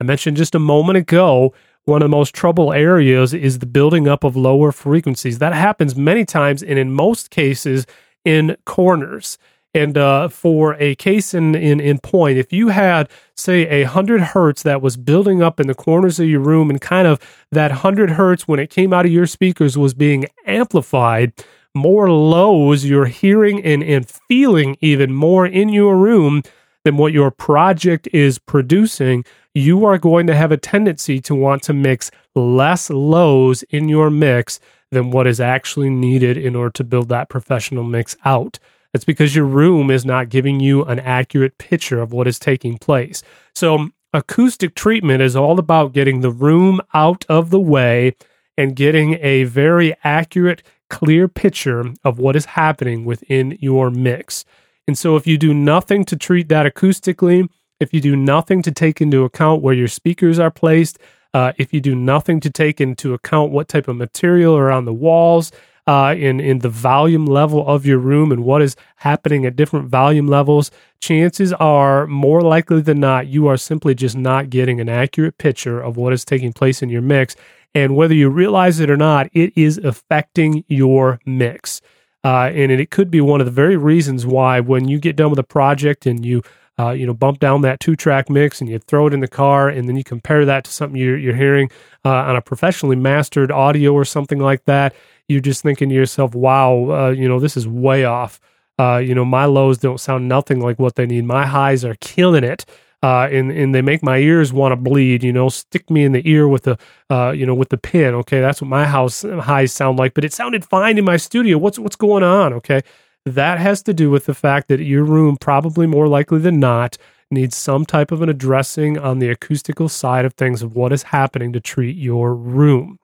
I 0.00 0.04
mentioned 0.04 0.36
just 0.36 0.54
a 0.54 0.60
moment 0.60 0.98
ago 0.98 1.54
one 1.84 2.00
of 2.00 2.06
the 2.10 2.16
most 2.16 2.34
trouble 2.34 2.72
areas 2.72 3.34
is 3.34 3.58
the 3.58 3.66
building 3.66 4.06
up 4.06 4.22
of 4.22 4.36
lower 4.36 4.70
frequencies. 4.70 5.38
That 5.38 5.52
happens 5.52 5.96
many 5.96 6.24
times, 6.24 6.62
and 6.62 6.78
in 6.78 6.92
most 6.92 7.30
cases, 7.30 7.86
in 8.24 8.56
corners. 8.64 9.36
And 9.74 9.96
uh, 9.96 10.28
for 10.28 10.74
a 10.74 10.94
case 10.96 11.32
in, 11.32 11.54
in, 11.54 11.80
in 11.80 11.98
point, 11.98 12.36
if 12.36 12.52
you 12.52 12.68
had, 12.68 13.08
say, 13.34 13.66
a 13.68 13.84
100 13.84 14.20
hertz 14.20 14.62
that 14.64 14.82
was 14.82 14.98
building 14.98 15.42
up 15.42 15.58
in 15.58 15.66
the 15.66 15.74
corners 15.74 16.20
of 16.20 16.28
your 16.28 16.40
room 16.40 16.68
and 16.68 16.80
kind 16.80 17.08
of 17.08 17.18
that 17.50 17.70
100 17.70 18.10
hertz 18.10 18.46
when 18.46 18.60
it 18.60 18.68
came 18.68 18.92
out 18.92 19.06
of 19.06 19.12
your 19.12 19.26
speakers 19.26 19.78
was 19.78 19.94
being 19.94 20.26
amplified, 20.46 21.32
more 21.74 22.10
lows 22.10 22.84
you're 22.84 23.06
hearing 23.06 23.64
and, 23.64 23.82
and 23.82 24.06
feeling 24.08 24.76
even 24.80 25.14
more 25.14 25.46
in 25.46 25.70
your 25.70 25.96
room 25.96 26.42
than 26.84 26.98
what 26.98 27.14
your 27.14 27.30
project 27.30 28.08
is 28.12 28.38
producing, 28.38 29.24
you 29.54 29.86
are 29.86 29.98
going 29.98 30.26
to 30.26 30.34
have 30.34 30.52
a 30.52 30.56
tendency 30.56 31.20
to 31.20 31.34
want 31.34 31.62
to 31.62 31.72
mix 31.72 32.10
less 32.34 32.90
lows 32.90 33.62
in 33.64 33.88
your 33.88 34.10
mix 34.10 34.60
than 34.90 35.10
what 35.10 35.26
is 35.26 35.40
actually 35.40 35.88
needed 35.88 36.36
in 36.36 36.54
order 36.54 36.72
to 36.72 36.84
build 36.84 37.08
that 37.08 37.30
professional 37.30 37.84
mix 37.84 38.16
out. 38.24 38.58
It's 38.94 39.04
because 39.04 39.34
your 39.34 39.46
room 39.46 39.90
is 39.90 40.04
not 40.04 40.28
giving 40.28 40.60
you 40.60 40.84
an 40.84 41.00
accurate 41.00 41.58
picture 41.58 42.00
of 42.00 42.12
what 42.12 42.26
is 42.26 42.38
taking 42.38 42.78
place. 42.78 43.22
So, 43.54 43.88
acoustic 44.12 44.74
treatment 44.74 45.22
is 45.22 45.34
all 45.34 45.58
about 45.58 45.94
getting 45.94 46.20
the 46.20 46.30
room 46.30 46.80
out 46.92 47.24
of 47.28 47.48
the 47.50 47.60
way 47.60 48.14
and 48.58 48.76
getting 48.76 49.14
a 49.22 49.44
very 49.44 49.94
accurate, 50.04 50.62
clear 50.90 51.26
picture 51.26 51.94
of 52.04 52.18
what 52.18 52.36
is 52.36 52.44
happening 52.44 53.06
within 53.06 53.56
your 53.60 53.90
mix. 53.90 54.44
And 54.86 54.98
so, 54.98 55.16
if 55.16 55.26
you 55.26 55.38
do 55.38 55.54
nothing 55.54 56.04
to 56.06 56.16
treat 56.16 56.48
that 56.48 56.66
acoustically, 56.66 57.48
if 57.80 57.94
you 57.94 58.00
do 58.00 58.14
nothing 58.14 58.62
to 58.62 58.70
take 58.70 59.00
into 59.00 59.24
account 59.24 59.62
where 59.62 59.74
your 59.74 59.88
speakers 59.88 60.38
are 60.38 60.50
placed, 60.50 60.98
uh, 61.34 61.52
if 61.56 61.72
you 61.72 61.80
do 61.80 61.94
nothing 61.94 62.40
to 62.40 62.50
take 62.50 62.80
into 62.80 63.14
account 63.14 63.52
what 63.52 63.68
type 63.68 63.88
of 63.88 63.96
material 63.96 64.54
are 64.56 64.70
on 64.70 64.84
the 64.84 64.92
walls, 64.92 65.50
uh, 65.86 66.14
in 66.16 66.40
in 66.40 66.60
the 66.60 66.68
volume 66.68 67.26
level 67.26 67.66
of 67.66 67.84
your 67.84 67.98
room 67.98 68.30
and 68.30 68.44
what 68.44 68.62
is 68.62 68.76
happening 68.96 69.44
at 69.44 69.56
different 69.56 69.88
volume 69.88 70.28
levels, 70.28 70.70
chances 71.00 71.52
are 71.54 72.06
more 72.06 72.40
likely 72.40 72.80
than 72.80 73.00
not 73.00 73.26
you 73.26 73.46
are 73.48 73.56
simply 73.56 73.94
just 73.94 74.16
not 74.16 74.50
getting 74.50 74.80
an 74.80 74.88
accurate 74.88 75.38
picture 75.38 75.80
of 75.80 75.96
what 75.96 76.12
is 76.12 76.24
taking 76.24 76.52
place 76.52 76.82
in 76.82 76.88
your 76.88 77.02
mix. 77.02 77.34
And 77.74 77.96
whether 77.96 78.14
you 78.14 78.28
realize 78.28 78.80
it 78.80 78.90
or 78.90 78.96
not, 78.96 79.28
it 79.32 79.52
is 79.56 79.78
affecting 79.78 80.64
your 80.68 81.20
mix. 81.24 81.80
Uh, 82.24 82.50
and 82.54 82.70
it 82.70 82.90
could 82.90 83.10
be 83.10 83.20
one 83.20 83.40
of 83.40 83.46
the 83.46 83.50
very 83.50 83.76
reasons 83.76 84.24
why 84.24 84.60
when 84.60 84.86
you 84.86 85.00
get 85.00 85.16
done 85.16 85.30
with 85.30 85.38
a 85.38 85.44
project 85.44 86.06
and 86.06 86.24
you 86.24 86.42
uh, 86.78 86.90
you 86.90 87.06
know, 87.06 87.14
bump 87.14 87.38
down 87.38 87.60
that 87.62 87.80
two 87.80 87.94
track 87.94 88.30
mix 88.30 88.60
and 88.60 88.70
you 88.70 88.78
throw 88.78 89.06
it 89.06 89.12
in 89.12 89.20
the 89.20 89.28
car, 89.28 89.68
and 89.68 89.88
then 89.88 89.96
you 89.96 90.04
compare 90.04 90.44
that 90.44 90.64
to 90.64 90.72
something 90.72 90.98
you're, 90.98 91.18
you're 91.18 91.36
hearing 91.36 91.70
uh, 92.04 92.10
on 92.10 92.36
a 92.36 92.40
professionally 92.40 92.96
mastered 92.96 93.52
audio 93.52 93.92
or 93.92 94.04
something 94.04 94.38
like 94.38 94.64
that. 94.64 94.94
You're 95.28 95.40
just 95.40 95.62
thinking 95.62 95.88
to 95.88 95.94
yourself, 95.94 96.34
wow, 96.34 96.90
uh, 96.90 97.10
you 97.10 97.28
know, 97.28 97.40
this 97.40 97.56
is 97.56 97.66
way 97.66 98.04
off. 98.04 98.40
Uh, 98.78 98.98
you 98.98 99.14
know, 99.14 99.24
my 99.24 99.44
lows 99.44 99.78
don't 99.78 100.00
sound 100.00 100.28
nothing 100.28 100.60
like 100.60 100.78
what 100.78 100.96
they 100.96 101.06
need. 101.06 101.24
My 101.24 101.46
highs 101.46 101.84
are 101.84 101.96
killing 102.00 102.44
it. 102.44 102.64
Uh, 103.04 103.28
and 103.32 103.50
and 103.50 103.74
they 103.74 103.82
make 103.82 104.00
my 104.00 104.18
ears 104.18 104.52
want 104.52 104.70
to 104.70 104.76
bleed. 104.76 105.24
You 105.24 105.32
know, 105.32 105.48
stick 105.48 105.90
me 105.90 106.04
in 106.04 106.12
the 106.12 106.22
ear 106.28 106.46
with 106.46 106.62
the, 106.62 106.78
uh, 107.10 107.32
you 107.32 107.44
know, 107.44 107.54
with 107.54 107.70
the 107.70 107.76
pin. 107.76 108.14
Okay, 108.14 108.40
that's 108.40 108.62
what 108.62 108.68
my 108.68 108.84
house 108.84 109.22
highs 109.22 109.72
sound 109.72 109.98
like. 109.98 110.14
But 110.14 110.24
it 110.24 110.32
sounded 110.32 110.64
fine 110.64 110.98
in 110.98 111.04
my 111.04 111.16
studio. 111.16 111.58
What's 111.58 111.80
what's 111.80 111.96
going 111.96 112.22
on? 112.22 112.52
Okay, 112.52 112.82
that 113.26 113.58
has 113.58 113.82
to 113.84 113.94
do 113.94 114.08
with 114.08 114.26
the 114.26 114.34
fact 114.34 114.68
that 114.68 114.78
your 114.80 115.02
room, 115.02 115.36
probably 115.36 115.88
more 115.88 116.06
likely 116.06 116.38
than 116.38 116.60
not, 116.60 116.96
needs 117.28 117.56
some 117.56 117.84
type 117.84 118.12
of 118.12 118.22
an 118.22 118.28
addressing 118.28 118.98
on 118.98 119.18
the 119.18 119.30
acoustical 119.30 119.88
side 119.88 120.24
of 120.24 120.34
things 120.34 120.62
of 120.62 120.76
what 120.76 120.92
is 120.92 121.04
happening 121.04 121.52
to 121.52 121.60
treat 121.60 121.96
your 121.96 122.34
room. 122.34 123.00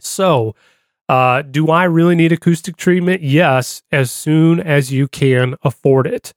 So, 0.00 0.56
uh, 1.08 1.42
do 1.42 1.68
I 1.70 1.84
really 1.84 2.14
need 2.14 2.32
acoustic 2.32 2.76
treatment? 2.76 3.22
Yes, 3.22 3.82
as 3.92 4.10
soon 4.10 4.60
as 4.60 4.92
you 4.92 5.08
can 5.08 5.56
afford 5.62 6.06
it. 6.06 6.32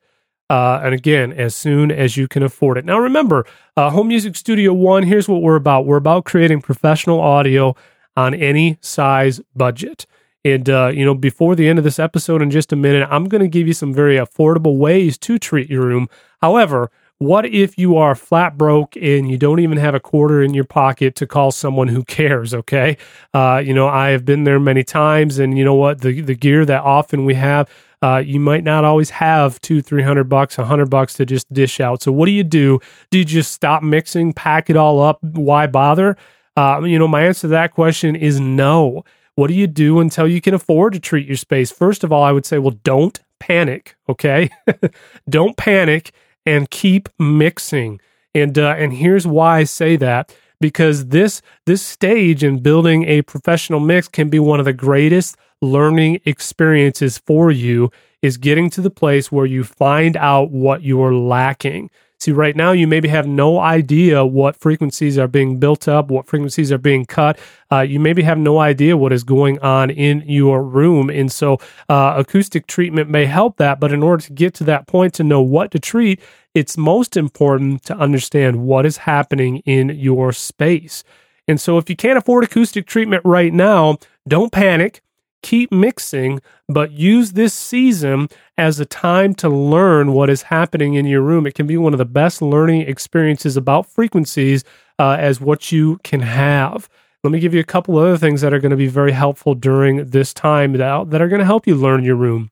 Uh, 0.50 0.80
and 0.84 0.94
again, 0.94 1.34
as 1.34 1.56
soon 1.56 1.92
as 1.92 2.18
you 2.18 2.28
can 2.28 2.44
afford 2.44 2.78
it. 2.78 2.86
Now, 2.86 3.00
remember, 3.00 3.46
uh, 3.76 3.90
Home 3.90 4.10
Music 4.10 4.36
Studio 4.36 4.74
One, 4.74 5.04
here's 5.04 5.28
what 5.28 5.42
we're 5.42 5.56
about 5.56 5.86
we're 5.86 5.98
about 5.98 6.26
creating 6.26 6.62
professional 6.62 7.20
audio 7.20 7.76
on 8.16 8.34
any 8.34 8.78
size 8.82 9.42
budget. 9.56 10.06
And, 10.44 10.70
uh, 10.70 10.92
you 10.94 11.04
know, 11.04 11.16
before 11.16 11.56
the 11.56 11.68
end 11.68 11.80
of 11.80 11.84
this 11.84 11.98
episode, 11.98 12.44
in 12.44 12.52
just 12.52 12.72
a 12.72 12.76
minute, 12.76 13.08
I'm 13.10 13.26
going 13.26 13.42
to 13.42 13.48
give 13.48 13.66
you 13.66 13.74
some 13.74 13.92
very 13.92 14.18
affordable 14.18 14.78
ways 14.78 15.18
to 15.20 15.40
treat 15.40 15.72
your 15.72 15.84
room. 15.84 16.08
However, 16.40 16.92
what 17.20 17.46
if 17.46 17.78
you 17.78 17.96
are 17.96 18.14
flat 18.14 18.58
broke 18.58 18.98
and 18.98 19.32
you 19.32 19.38
don't 19.38 19.60
even 19.60 19.78
have 19.78 19.96
a 19.96 20.00
quarter 20.00 20.44
in 20.44 20.54
your 20.54 20.66
pocket 20.66 21.16
to 21.16 21.28
call 21.28 21.52
someone 21.52 21.88
who 21.88 22.04
cares? 22.04 22.54
Okay. 22.54 22.98
Uh, 23.34 23.62
you 23.64 23.74
know, 23.74 23.88
I 23.88 24.10
have 24.10 24.26
been 24.26 24.44
there 24.44 24.60
many 24.60 24.84
times, 24.84 25.40
and 25.40 25.58
you 25.58 25.64
know 25.64 25.76
what? 25.76 26.02
The, 26.02 26.22
the 26.22 26.36
gear 26.36 26.66
that 26.66 26.84
often 26.84 27.24
we 27.24 27.36
have, 27.36 27.70
uh, 28.02 28.18
you 28.18 28.40
might 28.40 28.64
not 28.64 28.84
always 28.84 29.12
have 29.12 29.62
two, 29.62 29.82
three 29.82 30.04
hundred 30.04 30.26
bucks, 30.26 30.58
a 30.60 30.66
hundred 30.66 30.90
bucks 30.90 31.14
to 31.16 31.26
just 31.26 31.52
dish 31.54 31.80
out. 31.80 32.02
So 32.02 32.12
what 32.12 32.26
do 32.26 32.32
you 32.32 32.44
do? 32.44 32.80
Do 33.12 33.18
you 33.18 33.26
just 33.26 33.54
stop 33.54 33.82
mixing, 33.82 34.34
pack 34.34 34.70
it 34.70 34.76
all 34.76 35.02
up? 35.02 35.24
Why 35.24 35.68
bother? 35.68 36.18
Uh, 36.58 36.82
you 36.84 37.00
know, 37.00 37.08
my 37.08 37.24
answer 37.24 37.42
to 37.42 37.48
that 37.50 37.74
question 37.74 38.16
is 38.16 38.40
no. 38.40 39.04
What 39.36 39.48
do 39.48 39.54
you 39.54 39.68
do 39.68 40.00
until 40.00 40.28
you 40.28 40.40
can 40.40 40.54
afford 40.54 40.94
to 40.94 41.00
treat 41.00 41.28
your 41.28 41.36
space? 41.36 41.72
First 41.72 42.04
of 42.04 42.12
all, 42.12 42.24
I 42.24 42.32
would 42.32 42.46
say, 42.46 42.58
well, 42.58 42.76
don't 42.84 43.20
panic, 43.40 43.96
okay? 44.08 44.50
don't 45.30 45.58
panic 45.58 46.14
and 46.46 46.70
keep 46.70 47.10
mixing. 47.20 48.00
And 48.34 48.58
uh, 48.58 48.76
and 48.78 48.94
here's 48.94 49.26
why 49.26 49.60
I 49.60 49.64
say 49.64 49.96
that 49.98 50.36
because 50.60 51.08
this 51.08 51.42
this 51.66 51.82
stage 51.82 52.44
in 52.44 52.60
building 52.62 53.06
a 53.06 53.22
professional 53.22 53.80
mix 53.80 54.08
can 54.08 54.30
be 54.30 54.40
one 54.40 54.60
of 54.60 54.66
the 54.66 54.74
greatest 54.74 55.38
learning 55.62 56.20
experiences 56.26 57.18
for 57.18 57.52
you 57.52 57.92
is 58.22 58.38
getting 58.38 58.70
to 58.72 58.82
the 58.82 58.90
place 58.90 59.32
where 59.32 59.46
you 59.46 59.64
find 59.64 60.18
out 60.18 60.52
what 60.52 60.82
you're 60.82 61.14
lacking. 61.14 61.90
See, 62.20 62.32
right 62.32 62.56
now, 62.56 62.72
you 62.72 62.88
maybe 62.88 63.10
have 63.10 63.28
no 63.28 63.60
idea 63.60 64.26
what 64.26 64.56
frequencies 64.56 65.18
are 65.18 65.28
being 65.28 65.60
built 65.60 65.88
up, 65.88 66.10
what 66.10 66.26
frequencies 66.26 66.72
are 66.72 66.78
being 66.78 67.06
cut. 67.06 67.38
Uh, 67.72 67.82
you 67.82 68.00
maybe 68.00 68.24
have 68.24 68.38
no 68.38 68.60
idea 68.60 68.96
what 68.96 69.12
is 69.12 69.24
going 69.24 69.60
on 69.60 69.90
in 69.90 70.24
your 70.26 70.64
room. 70.64 71.10
And 71.10 71.32
so, 71.32 71.58
uh, 71.90 72.16
acoustic 72.18 72.68
treatment 72.68 73.10
may 73.10 73.26
help 73.26 73.58
that. 73.58 73.80
But 73.80 73.92
in 73.92 74.02
order 74.02 74.24
to 74.24 74.34
get 74.34 74.54
to 74.56 74.64
that 74.64 74.88
point 74.88 75.14
to 75.16 75.24
know 75.24 75.42
what 75.42 75.72
to 75.72 75.80
treat, 75.80 76.22
it's 76.54 76.78
most 76.78 77.18
important 77.18 77.84
to 77.84 77.98
understand 77.98 78.66
what 78.66 78.86
is 78.86 78.98
happening 78.98 79.58
in 79.66 79.90
your 79.90 80.32
space. 80.32 81.04
And 81.48 81.60
so, 81.60 81.78
if 81.78 81.90
you 81.90 81.96
can't 81.98 82.18
afford 82.18 82.46
acoustic 82.46 82.88
treatment 82.88 83.24
right 83.26 83.54
now, 83.54 83.98
don't 84.28 84.52
panic 84.52 85.02
keep 85.46 85.72
mixing, 85.72 86.42
but 86.68 86.92
use 86.92 87.34
this 87.34 87.54
season 87.54 88.28
as 88.58 88.80
a 88.80 88.86
time 88.86 89.36
to 89.36 89.48
learn 89.48 90.12
what 90.12 90.28
is 90.28 90.42
happening 90.42 90.96
in 90.96 91.06
your 91.06 91.22
room. 91.22 91.46
It 91.46 91.54
can 91.54 91.68
be 91.68 91.78
one 91.78 91.94
of 91.94 92.00
the 92.00 92.04
best 92.06 92.42
learning 92.42 92.82
experiences 92.82 93.56
about 93.56 93.86
frequencies 93.86 94.64
uh, 94.98 95.18
as 95.20 95.40
what 95.40 95.72
you 95.72 96.00
can 96.04 96.22
have. 96.22 96.90
Let 97.24 97.32
me 97.32 97.40
give 97.40 97.54
you 97.54 97.60
a 97.60 97.64
couple 97.64 97.96
other 97.96 98.18
things 98.18 98.42
that 98.42 98.56
are 98.56 98.60
going 98.60 98.72
to 98.72 98.76
be 98.76 98.88
very 98.88 99.12
helpful 99.12 99.54
during 99.54 100.10
this 100.10 100.34
time 100.34 100.74
that, 100.74 101.12
that 101.12 101.22
are 101.22 101.28
going 101.28 101.40
to 101.40 101.46
help 101.46 101.68
you 101.68 101.76
learn 101.76 102.04
your 102.04 102.16
room. 102.16 102.50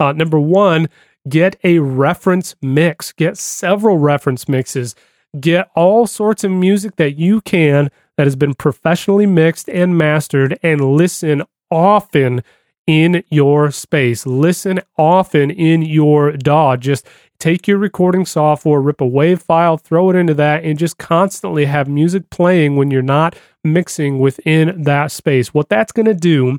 Uh, 0.00 0.10
number 0.10 0.40
one, 0.40 0.88
get 1.28 1.54
a 1.62 1.78
reference 1.78 2.56
mix, 2.60 3.12
get 3.12 3.38
several 3.38 3.98
reference 3.98 4.48
mixes, 4.48 4.96
get 5.38 5.70
all 5.76 6.08
sorts 6.08 6.42
of 6.42 6.50
music 6.50 6.96
that 6.96 7.12
you 7.12 7.40
can 7.42 7.88
that 8.16 8.26
has 8.26 8.34
been 8.34 8.54
professionally 8.54 9.26
mixed 9.26 9.68
and 9.68 9.96
mastered, 9.96 10.58
and 10.60 10.80
listen 10.80 11.44
often 11.72 12.42
in 12.86 13.24
your 13.30 13.70
space. 13.70 14.26
Listen 14.26 14.80
often 14.98 15.50
in 15.50 15.82
your 15.82 16.32
DAW. 16.32 16.76
Just 16.76 17.06
take 17.38 17.66
your 17.66 17.78
recording 17.78 18.26
software, 18.26 18.80
rip 18.80 19.00
a 19.00 19.04
WAV 19.04 19.40
file, 19.40 19.76
throw 19.76 20.10
it 20.10 20.16
into 20.16 20.34
that, 20.34 20.64
and 20.64 20.78
just 20.78 20.98
constantly 20.98 21.64
have 21.64 21.88
music 21.88 22.30
playing 22.30 22.76
when 22.76 22.90
you're 22.90 23.02
not 23.02 23.36
mixing 23.64 24.18
within 24.18 24.82
that 24.82 25.10
space. 25.10 25.54
What 25.54 25.68
that's 25.68 25.92
going 25.92 26.06
to 26.06 26.14
do 26.14 26.58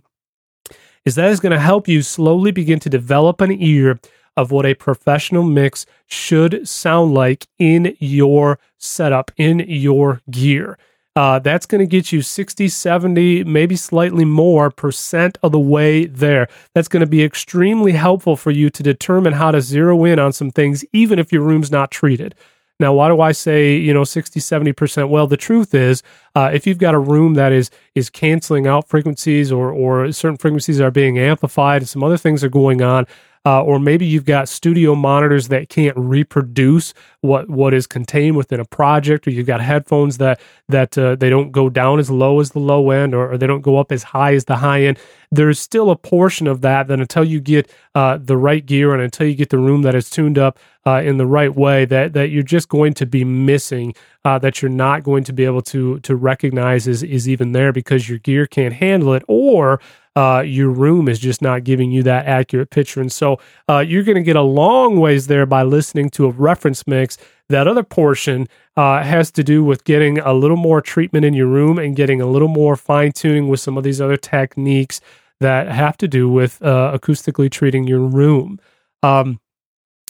is 1.05 1.15
that 1.15 1.29
is 1.31 1.39
going 1.39 1.51
to 1.51 1.59
help 1.59 1.87
you 1.87 2.01
slowly 2.01 2.51
begin 2.51 2.79
to 2.79 2.89
develop 2.89 3.41
an 3.41 3.51
ear 3.51 3.99
of 4.35 4.51
what 4.51 4.65
a 4.65 4.73
professional 4.73 5.43
mix 5.43 5.85
should 6.07 6.67
sound 6.67 7.13
like 7.13 7.47
in 7.59 7.95
your 7.99 8.59
setup, 8.77 9.31
in 9.37 9.59
your 9.59 10.21
gear. 10.31 10.77
Uh, 11.15 11.37
that's 11.37 11.67
going 11.67 11.79
to 11.79 11.85
get 11.85 12.11
you 12.11 12.23
60, 12.23 12.67
70, 12.67 13.43
maybe 13.43 13.75
slightly 13.75 14.25
more 14.25 14.71
percent 14.71 15.37
of 15.43 15.51
the 15.51 15.59
way 15.59 16.05
there. 16.05 16.47
That's 16.73 16.87
going 16.87 17.01
to 17.01 17.07
be 17.07 17.23
extremely 17.23 17.91
helpful 17.91 18.35
for 18.35 18.49
you 18.49 18.71
to 18.71 18.81
determine 18.81 19.33
how 19.33 19.51
to 19.51 19.61
zero 19.61 20.05
in 20.05 20.17
on 20.17 20.33
some 20.33 20.49
things, 20.49 20.83
even 20.91 21.19
if 21.19 21.31
your 21.31 21.43
room's 21.43 21.69
not 21.69 21.91
treated. 21.91 22.33
Now, 22.79 22.93
why 22.93 23.07
do 23.07 23.21
I 23.21 23.31
say, 23.31 23.75
you 23.75 23.93
know, 23.93 24.03
60, 24.03 24.39
70%? 24.39 25.07
Well, 25.07 25.27
the 25.27 25.37
truth 25.37 25.75
is, 25.75 26.01
uh, 26.35 26.49
if 26.51 26.65
you've 26.65 26.79
got 26.79 26.95
a 26.95 26.99
room 26.99 27.35
that 27.35 27.51
is 27.51 27.69
is 27.93 28.09
canceling 28.09 28.65
out 28.65 28.89
frequencies 28.89 29.51
or, 29.51 29.71
or 29.71 30.11
certain 30.11 30.37
frequencies 30.37 30.81
are 30.81 30.89
being 30.89 31.19
amplified 31.19 31.83
and 31.83 31.89
some 31.89 32.03
other 32.03 32.17
things 32.17 32.43
are 32.43 32.49
going 32.49 32.81
on, 32.81 33.05
uh, 33.45 33.61
or 33.61 33.77
maybe 33.77 34.05
you've 34.05 34.25
got 34.25 34.47
studio 34.47 34.95
monitors 34.95 35.49
that 35.49 35.67
can't 35.67 35.97
reproduce 35.97 36.93
what 37.21 37.49
what 37.49 37.73
is 37.73 37.85
contained 37.85 38.37
within 38.37 38.59
a 38.59 38.65
project, 38.65 39.27
or 39.27 39.31
you've 39.31 39.47
got 39.47 39.59
headphones 39.59 40.17
that 40.17 40.39
that 40.69 40.97
uh, 40.97 41.15
they 41.15 41.29
don't 41.29 41.51
go 41.51 41.69
down 41.69 41.99
as 41.99 42.09
low 42.09 42.39
as 42.39 42.51
the 42.51 42.59
low 42.59 42.89
end, 42.89 43.13
or, 43.13 43.33
or, 43.33 43.37
they 43.37 43.47
don't 43.47 43.61
go 43.61 43.77
up 43.77 43.91
as 43.91 44.03
high 44.03 44.33
as 44.33 44.45
the 44.45 44.57
high 44.57 44.83
end. 44.83 44.97
There's 45.29 45.59
still 45.59 45.89
a 45.89 45.95
portion 45.95 46.47
of 46.47 46.61
that 46.61 46.87
that 46.87 46.99
until 46.99 47.25
you 47.25 47.41
get 47.41 47.69
uh, 47.95 48.17
the 48.21 48.37
right 48.37 48.65
gear 48.65 48.93
and 48.93 49.01
until 49.01 49.27
you 49.27 49.35
get 49.35 49.49
the 49.49 49.57
room 49.57 49.81
that 49.81 49.95
is 49.95 50.09
tuned 50.09 50.37
up 50.37 50.57
uh, 50.85 51.01
in 51.03 51.17
the 51.17 51.27
right 51.27 51.53
way, 51.53 51.83
that 51.83 52.13
that 52.13 52.29
you're 52.29 52.43
just 52.43 52.69
going 52.69 52.93
to 52.93 53.05
be 53.05 53.25
missing. 53.25 53.93
Uh, 54.25 54.39
that 54.39 54.61
you're 54.61 54.71
not 54.71 55.03
going 55.03 55.21
to 55.25 55.33
be 55.33 55.43
able 55.43 55.61
to 55.61 55.99
to 55.99 56.15
recognize 56.15 56.87
is 56.87 57.03
is 57.03 57.27
even 57.27 57.51
there 57.51 57.73
because 57.73 58.07
your 58.07 58.19
gear 58.19 58.47
can't 58.47 58.73
handle 58.73 59.13
it, 59.13 59.21
or 59.27 59.81
uh, 60.15 60.43
your 60.45 60.69
room 60.69 61.07
is 61.07 61.19
just 61.19 61.41
not 61.41 61.63
giving 61.63 61.91
you 61.91 62.03
that 62.03 62.25
accurate 62.25 62.69
picture. 62.69 63.01
And 63.01 63.11
so 63.11 63.39
uh, 63.67 63.79
you're 63.79 64.03
going 64.03 64.15
to 64.17 64.23
get 64.23 64.35
a 64.35 64.41
long 64.41 64.99
ways 64.99 65.27
there 65.27 65.45
by 65.45 65.63
listening 65.63 66.09
to 66.11 66.25
a 66.25 66.31
reference 66.31 66.85
mix. 66.87 67.17
That 67.49 67.67
other 67.67 67.83
portion 67.83 68.47
uh, 68.77 69.03
has 69.03 69.31
to 69.31 69.43
do 69.43 69.63
with 69.63 69.83
getting 69.83 70.19
a 70.19 70.33
little 70.33 70.57
more 70.57 70.81
treatment 70.81 71.25
in 71.25 71.33
your 71.33 71.47
room 71.47 71.77
and 71.77 71.95
getting 71.95 72.21
a 72.21 72.25
little 72.25 72.47
more 72.47 72.75
fine 72.75 73.11
tuning 73.11 73.49
with 73.49 73.59
some 73.59 73.77
of 73.77 73.83
these 73.83 73.99
other 73.99 74.17
techniques 74.17 75.01
that 75.39 75.67
have 75.67 75.97
to 75.97 76.07
do 76.07 76.29
with 76.29 76.61
uh, 76.61 76.97
acoustically 76.97 77.51
treating 77.51 77.85
your 77.85 77.99
room. 77.99 78.59
Um, 79.03 79.39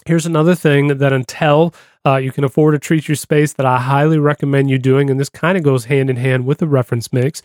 here's 0.06 0.26
another 0.26 0.54
thing 0.54 1.00
that 1.00 1.12
until 1.12 1.74
uh, 2.06 2.18
you 2.18 2.32
can 2.32 2.44
afford 2.44 2.76
to 2.76 2.80
treat 2.80 3.08
your 3.08 3.16
space 3.16 3.54
that 3.54 3.66
I 3.66 3.80
highly 3.80 4.20
recommend 4.20 4.70
you 4.70 4.78
doing, 4.78 5.10
and 5.10 5.20
this 5.20 5.30
kind 5.30 5.58
of 5.58 5.64
goes 5.64 5.86
hand 5.86 6.10
in 6.10 6.18
hand 6.18 6.46
with 6.46 6.60
the 6.60 6.68
reference 6.68 7.12
mix, 7.12 7.42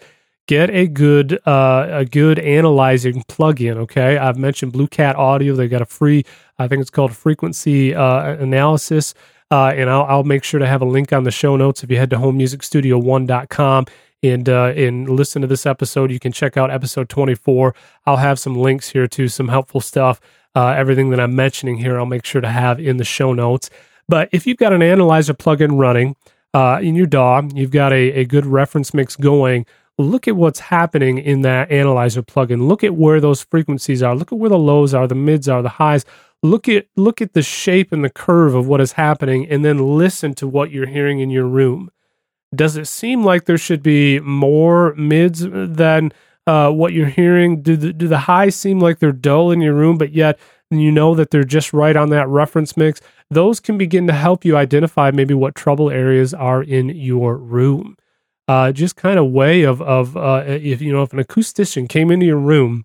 get 0.48 0.70
a 0.70 0.88
good 0.88 1.38
uh, 1.46 1.86
a 1.88 2.04
good 2.04 2.40
analyzing 2.40 3.22
plugin. 3.28 3.76
Okay, 3.76 4.18
I've 4.18 4.36
mentioned 4.36 4.72
Blue 4.72 4.88
Cat 4.88 5.14
Audio. 5.14 5.54
They've 5.54 5.70
got 5.70 5.82
a 5.82 5.86
free, 5.86 6.24
I 6.58 6.66
think 6.66 6.80
it's 6.80 6.90
called 6.90 7.14
frequency 7.14 7.94
uh, 7.94 8.32
analysis. 8.34 9.14
Uh, 9.50 9.72
and 9.74 9.88
I'll, 9.88 10.04
I'll 10.04 10.24
make 10.24 10.44
sure 10.44 10.60
to 10.60 10.66
have 10.66 10.82
a 10.82 10.84
link 10.84 11.12
on 11.12 11.24
the 11.24 11.30
show 11.30 11.56
notes 11.56 11.82
if 11.82 11.90
you 11.90 11.96
head 11.96 12.10
to 12.10 12.16
homemusicstudio1.com 12.16 13.86
and 14.22 14.48
uh, 14.48 14.72
and 14.76 15.08
listen 15.08 15.42
to 15.42 15.48
this 15.48 15.64
episode. 15.64 16.10
You 16.10 16.18
can 16.18 16.32
check 16.32 16.56
out 16.56 16.70
episode 16.70 17.08
24. 17.08 17.74
I'll 18.06 18.16
have 18.16 18.40
some 18.40 18.56
links 18.56 18.90
here 18.90 19.06
to 19.06 19.28
some 19.28 19.48
helpful 19.48 19.80
stuff. 19.80 20.20
Uh, 20.54 20.68
everything 20.70 21.10
that 21.10 21.20
I'm 21.20 21.36
mentioning 21.36 21.76
here, 21.76 21.98
I'll 21.98 22.06
make 22.06 22.24
sure 22.24 22.40
to 22.40 22.48
have 22.48 22.80
in 22.80 22.96
the 22.96 23.04
show 23.04 23.32
notes. 23.32 23.70
But 24.08 24.30
if 24.32 24.46
you've 24.46 24.56
got 24.56 24.72
an 24.72 24.82
analyzer 24.82 25.34
plugin 25.34 25.78
running 25.78 26.16
uh, 26.54 26.80
in 26.82 26.94
your 26.94 27.06
DAW, 27.06 27.42
you've 27.54 27.70
got 27.70 27.92
a, 27.92 28.12
a 28.12 28.24
good 28.24 28.46
reference 28.46 28.94
mix 28.94 29.14
going 29.14 29.66
look 29.98 30.28
at 30.28 30.36
what's 30.36 30.60
happening 30.60 31.18
in 31.18 31.42
that 31.42 31.70
analyzer 31.70 32.22
plugin. 32.22 32.68
Look 32.68 32.84
at 32.84 32.94
where 32.94 33.20
those 33.20 33.42
frequencies 33.42 34.02
are. 34.02 34.14
Look 34.14 34.32
at 34.32 34.38
where 34.38 34.48
the 34.48 34.58
lows 34.58 34.94
are, 34.94 35.06
the 35.06 35.14
mids 35.14 35.48
are, 35.48 35.60
the 35.60 35.68
highs. 35.68 36.04
Look 36.42 36.68
at 36.68 36.86
look 36.96 37.20
at 37.20 37.32
the 37.32 37.42
shape 37.42 37.90
and 37.90 38.04
the 38.04 38.10
curve 38.10 38.54
of 38.54 38.68
what 38.68 38.80
is 38.80 38.92
happening 38.92 39.48
and 39.48 39.64
then 39.64 39.98
listen 39.98 40.34
to 40.34 40.46
what 40.46 40.70
you're 40.70 40.86
hearing 40.86 41.18
in 41.18 41.30
your 41.30 41.46
room. 41.46 41.90
Does 42.54 42.76
it 42.76 42.86
seem 42.86 43.24
like 43.24 43.44
there 43.44 43.58
should 43.58 43.82
be 43.82 44.20
more 44.20 44.94
mids 44.94 45.40
than 45.40 46.12
uh, 46.46 46.70
what 46.70 46.92
you're 46.92 47.08
hearing? 47.08 47.60
Do 47.60 47.76
the, 47.76 47.92
do 47.92 48.06
the 48.06 48.20
highs 48.20 48.54
seem 48.54 48.78
like 48.78 49.00
they're 49.00 49.12
dull 49.12 49.50
in 49.50 49.60
your 49.60 49.74
room, 49.74 49.98
but 49.98 50.12
yet 50.12 50.38
you 50.70 50.92
know 50.92 51.14
that 51.16 51.30
they're 51.30 51.44
just 51.44 51.72
right 51.72 51.96
on 51.96 52.10
that 52.10 52.28
reference 52.28 52.76
mix? 52.76 53.00
Those 53.30 53.58
can 53.58 53.76
begin 53.76 54.06
to 54.06 54.12
help 54.12 54.44
you 54.44 54.56
identify 54.56 55.10
maybe 55.10 55.34
what 55.34 55.56
trouble 55.56 55.90
areas 55.90 56.32
are 56.32 56.62
in 56.62 56.88
your 56.90 57.36
room 57.36 57.96
uh, 58.48 58.72
just 58.72 58.96
kind 58.96 59.18
of 59.18 59.30
way 59.30 59.62
of 59.62 59.80
of 59.82 60.16
uh, 60.16 60.42
if 60.46 60.80
you 60.80 60.92
know 60.92 61.02
if 61.02 61.12
an 61.12 61.22
acoustician 61.22 61.88
came 61.88 62.10
into 62.10 62.26
your 62.26 62.38
room 62.38 62.84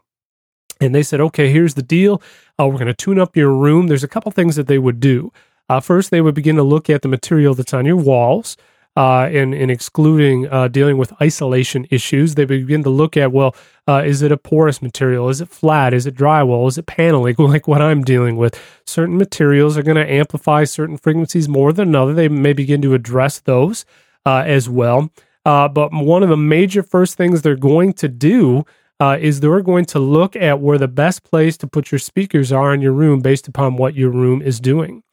and 0.82 0.94
they 0.94 1.04
said, 1.04 1.22
okay, 1.22 1.50
here's 1.50 1.76
the 1.76 1.82
deal, 1.82 2.22
uh, 2.60 2.68
we're 2.68 2.74
going 2.74 2.88
to 2.88 2.94
tune 2.94 3.18
up 3.18 3.38
your 3.38 3.54
room. 3.54 3.88
There's 3.88 4.04
a 4.04 4.08
couple 4.08 4.32
things 4.32 4.58
that 4.58 4.68
they 4.68 4.78
would 4.78 5.00
do. 5.00 5.32
Uh, 5.70 5.80
first, 5.80 6.12
they 6.12 6.22
would 6.22 6.36
begin 6.36 6.58
to 6.58 6.64
look 6.64 6.90
at 6.90 7.02
the 7.02 7.08
material 7.08 7.54
that's 7.56 7.74
on 7.74 7.86
your 7.86 7.96
walls. 7.96 8.58
Uh, 8.96 9.28
and, 9.34 9.56
and 9.56 9.72
excluding 9.72 10.48
uh, 10.50 10.68
dealing 10.68 11.00
with 11.00 11.20
isolation 11.20 11.88
issues, 11.90 12.36
they 12.36 12.46
begin 12.46 12.84
to 12.84 12.92
look 12.92 13.18
at 13.18 13.32
well, 13.32 13.56
uh, 13.88 14.04
is 14.06 14.22
it 14.22 14.32
a 14.32 14.38
porous 14.38 14.84
material? 14.84 15.30
Is 15.30 15.42
it 15.42 15.50
flat? 15.50 15.96
Is 15.96 16.06
it 16.06 16.14
drywall? 16.14 16.68
Is 16.68 16.78
it 16.78 16.86
paneling? 16.86 17.36
Like 17.40 17.68
what 17.68 17.82
I'm 17.82 18.04
dealing 18.04 18.38
with. 18.38 18.56
Certain 18.86 19.18
materials 19.18 19.80
are 19.80 19.84
going 19.84 19.98
to 19.98 20.08
amplify 20.08 20.64
certain 20.66 20.98
frequencies 20.98 21.50
more 21.50 21.74
than 21.74 21.88
another. 21.88 22.14
They 22.14 22.30
may 22.30 22.54
begin 22.54 22.84
to 22.84 22.94
address 22.94 23.40
those 23.40 23.84
uh, 24.28 24.44
as 24.46 24.70
well. 24.70 25.10
Uh, 25.46 25.68
but 25.68 25.92
one 25.92 26.24
of 26.24 26.30
the 26.30 26.38
major 26.38 26.84
first 26.84 27.16
things 27.16 27.42
they're 27.42 27.56
going 27.56 27.94
to 27.94 28.08
do 28.08 28.66
uh, 29.00 29.18
is 29.20 29.40
they're 29.40 29.62
going 29.62 29.86
to 29.86 30.00
look 30.00 30.36
at 30.36 30.60
where 30.60 30.78
the 30.78 30.88
best 30.88 31.24
place 31.24 31.58
to 31.58 31.68
put 31.68 31.92
your 31.92 32.00
speakers 32.00 32.52
are 32.52 32.74
in 32.74 32.82
your 32.82 32.94
room 32.94 33.20
based 33.20 33.48
upon 33.48 33.76
what 33.76 33.96
your 33.96 34.10
room 34.10 34.42
is 34.42 34.60
doing. 34.60 35.04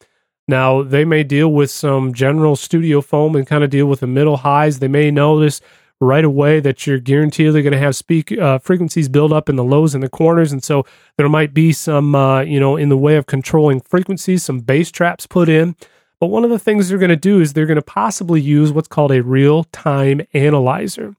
Now, 0.47 0.83
they 0.83 1.05
may 1.05 1.23
deal 1.23 1.51
with 1.51 1.71
some 1.71 2.13
general 2.13 2.55
studio 2.55 3.01
foam 3.01 3.35
and 3.35 3.45
kind 3.45 3.63
of 3.63 3.69
deal 3.69 3.85
with 3.85 3.99
the 3.99 4.07
middle 4.07 4.37
highs. 4.37 4.79
They 4.79 4.87
may 4.87 5.11
notice 5.11 5.61
right 5.99 6.25
away 6.25 6.59
that 6.59 6.85
you're 6.87 6.99
guaranteed 6.99 7.53
they're 7.53 7.61
going 7.61 7.71
to 7.71 7.79
have 7.79 7.95
speak 7.95 8.31
uh, 8.31 8.57
frequencies 8.57 9.07
build 9.07 9.31
up 9.31 9.47
in 9.47 9.55
the 9.55 9.63
lows 9.63 9.93
and 9.93 10.03
the 10.03 10.09
corners, 10.09 10.51
and 10.51 10.63
so 10.63 10.83
there 11.17 11.29
might 11.29 11.53
be 11.53 11.71
some, 11.71 12.15
uh, 12.15 12.41
you 12.41 12.59
know, 12.59 12.75
in 12.75 12.89
the 12.89 12.97
way 12.97 13.15
of 13.15 13.27
controlling 13.27 13.79
frequencies, 13.79 14.43
some 14.43 14.59
bass 14.59 14.91
traps 14.91 15.27
put 15.27 15.47
in. 15.47 15.75
But 16.21 16.27
one 16.27 16.43
of 16.43 16.51
the 16.51 16.59
things 16.59 16.87
they're 16.87 16.99
going 16.99 17.09
to 17.09 17.15
do 17.15 17.41
is 17.41 17.53
they're 17.53 17.65
going 17.65 17.77
to 17.77 17.81
possibly 17.81 18.39
use 18.39 18.71
what's 18.71 18.87
called 18.87 19.11
a 19.11 19.23
real 19.23 19.63
time 19.65 20.21
analyzer. 20.35 21.15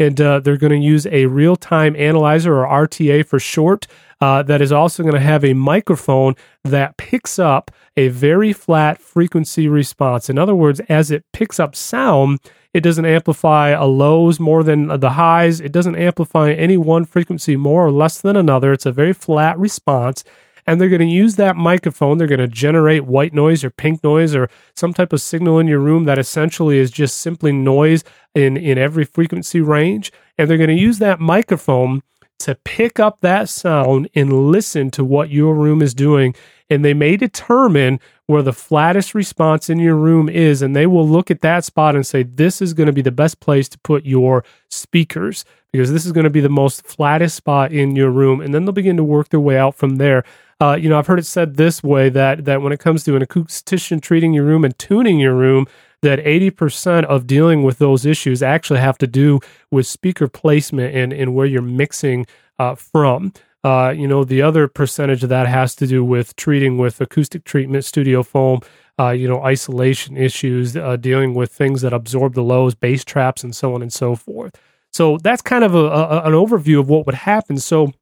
And 0.00 0.20
uh, 0.20 0.40
they're 0.40 0.56
going 0.56 0.72
to 0.72 0.84
use 0.84 1.06
a 1.06 1.26
real 1.26 1.54
time 1.54 1.94
analyzer 1.94 2.58
or 2.58 2.66
RTA 2.66 3.24
for 3.24 3.38
short. 3.38 3.86
Uh, 4.20 4.42
that 4.42 4.60
is 4.60 4.72
also 4.72 5.04
going 5.04 5.14
to 5.14 5.20
have 5.20 5.44
a 5.44 5.54
microphone 5.54 6.34
that 6.64 6.96
picks 6.96 7.38
up 7.38 7.70
a 7.96 8.08
very 8.08 8.52
flat 8.52 9.00
frequency 9.00 9.68
response. 9.68 10.28
In 10.28 10.38
other 10.38 10.56
words, 10.56 10.80
as 10.88 11.12
it 11.12 11.24
picks 11.32 11.60
up 11.60 11.76
sound, 11.76 12.40
it 12.74 12.80
doesn't 12.80 13.04
amplify 13.04 13.68
a 13.68 13.84
lows 13.84 14.40
more 14.40 14.64
than 14.64 14.88
the 14.98 15.10
highs. 15.10 15.60
It 15.60 15.70
doesn't 15.70 15.94
amplify 15.94 16.50
any 16.50 16.76
one 16.76 17.04
frequency 17.04 17.54
more 17.54 17.86
or 17.86 17.92
less 17.92 18.20
than 18.20 18.34
another. 18.34 18.72
It's 18.72 18.86
a 18.86 18.92
very 18.92 19.12
flat 19.12 19.56
response 19.56 20.24
and 20.66 20.80
they're 20.80 20.88
going 20.88 21.00
to 21.00 21.06
use 21.06 21.36
that 21.36 21.56
microphone. 21.56 22.18
They're 22.18 22.26
going 22.26 22.38
to 22.40 22.48
generate 22.48 23.04
white 23.04 23.32
noise 23.32 23.64
or 23.64 23.70
pink 23.70 24.02
noise 24.04 24.34
or 24.34 24.48
some 24.74 24.92
type 24.94 25.12
of 25.12 25.20
signal 25.20 25.58
in 25.58 25.66
your 25.66 25.80
room 25.80 26.04
that 26.04 26.18
essentially 26.18 26.78
is 26.78 26.90
just 26.90 27.18
simply 27.18 27.52
noise 27.52 28.04
in, 28.34 28.56
in 28.56 28.78
every 28.78 29.04
frequency 29.04 29.60
range. 29.60 30.12
And 30.38 30.48
they're 30.48 30.58
going 30.58 30.68
to 30.68 30.74
use 30.74 30.98
that 30.98 31.20
microphone 31.20 32.02
to 32.40 32.54
pick 32.64 32.98
up 32.98 33.20
that 33.20 33.48
sound 33.48 34.08
and 34.14 34.50
listen 34.50 34.90
to 34.92 35.04
what 35.04 35.30
your 35.30 35.54
room 35.54 35.82
is 35.82 35.94
doing. 35.94 36.34
And 36.70 36.84
they 36.84 36.94
may 36.94 37.16
determine 37.16 38.00
where 38.32 38.42
the 38.42 38.52
flattest 38.52 39.14
response 39.14 39.68
in 39.68 39.78
your 39.78 39.94
room 39.94 40.28
is. 40.28 40.62
And 40.62 40.74
they 40.74 40.86
will 40.86 41.06
look 41.06 41.30
at 41.30 41.42
that 41.42 41.64
spot 41.64 41.94
and 41.94 42.06
say, 42.06 42.22
this 42.22 42.62
is 42.62 42.72
going 42.72 42.86
to 42.86 42.92
be 42.92 43.02
the 43.02 43.12
best 43.12 43.40
place 43.40 43.68
to 43.68 43.78
put 43.80 44.06
your 44.06 44.42
speakers 44.70 45.44
because 45.70 45.92
this 45.92 46.06
is 46.06 46.12
going 46.12 46.24
to 46.24 46.30
be 46.30 46.40
the 46.40 46.48
most 46.48 46.86
flattest 46.86 47.36
spot 47.36 47.72
in 47.72 47.94
your 47.94 48.10
room. 48.10 48.40
And 48.40 48.54
then 48.54 48.64
they'll 48.64 48.72
begin 48.72 48.96
to 48.96 49.04
work 49.04 49.28
their 49.28 49.40
way 49.40 49.58
out 49.58 49.74
from 49.74 49.96
there. 49.96 50.24
Uh, 50.60 50.76
you 50.76 50.88
know, 50.88 50.98
I've 50.98 51.06
heard 51.06 51.18
it 51.18 51.26
said 51.26 51.56
this 51.56 51.82
way 51.82 52.08
that 52.08 52.44
that 52.46 52.62
when 52.62 52.72
it 52.72 52.80
comes 52.80 53.04
to 53.04 53.16
an 53.16 53.24
acoustician 53.24 54.00
treating 54.00 54.32
your 54.32 54.44
room 54.44 54.64
and 54.64 54.78
tuning 54.78 55.18
your 55.18 55.34
room, 55.34 55.66
that 56.02 56.18
80% 56.18 57.04
of 57.04 57.26
dealing 57.26 57.62
with 57.62 57.78
those 57.78 58.06
issues 58.06 58.42
actually 58.42 58.80
have 58.80 58.98
to 58.98 59.06
do 59.06 59.40
with 59.70 59.86
speaker 59.86 60.26
placement 60.26 60.94
and, 60.94 61.12
and 61.12 61.34
where 61.34 61.46
you're 61.46 61.62
mixing 61.62 62.26
uh, 62.58 62.74
from. 62.74 63.32
Uh, 63.64 63.94
you 63.96 64.08
know, 64.08 64.24
the 64.24 64.42
other 64.42 64.66
percentage 64.66 65.22
of 65.22 65.28
that 65.28 65.46
has 65.46 65.74
to 65.76 65.86
do 65.86 66.04
with 66.04 66.34
treating 66.36 66.78
with 66.78 67.00
acoustic 67.00 67.44
treatment, 67.44 67.84
studio 67.84 68.22
foam, 68.22 68.60
uh, 68.98 69.10
you 69.10 69.28
know, 69.28 69.42
isolation 69.42 70.16
issues, 70.16 70.76
uh, 70.76 70.96
dealing 70.96 71.34
with 71.34 71.52
things 71.52 71.82
that 71.82 71.92
absorb 71.92 72.34
the 72.34 72.42
lows, 72.42 72.74
bass 72.74 73.04
traps, 73.04 73.44
and 73.44 73.54
so 73.54 73.74
on 73.74 73.82
and 73.82 73.92
so 73.92 74.16
forth. 74.16 74.54
So 74.92 75.16
that's 75.18 75.42
kind 75.42 75.64
of 75.64 75.74
a, 75.74 75.86
a, 75.86 76.22
an 76.24 76.32
overview 76.32 76.80
of 76.80 76.88
what 76.88 77.06
would 77.06 77.14
happen. 77.14 77.58
So, 77.58 77.92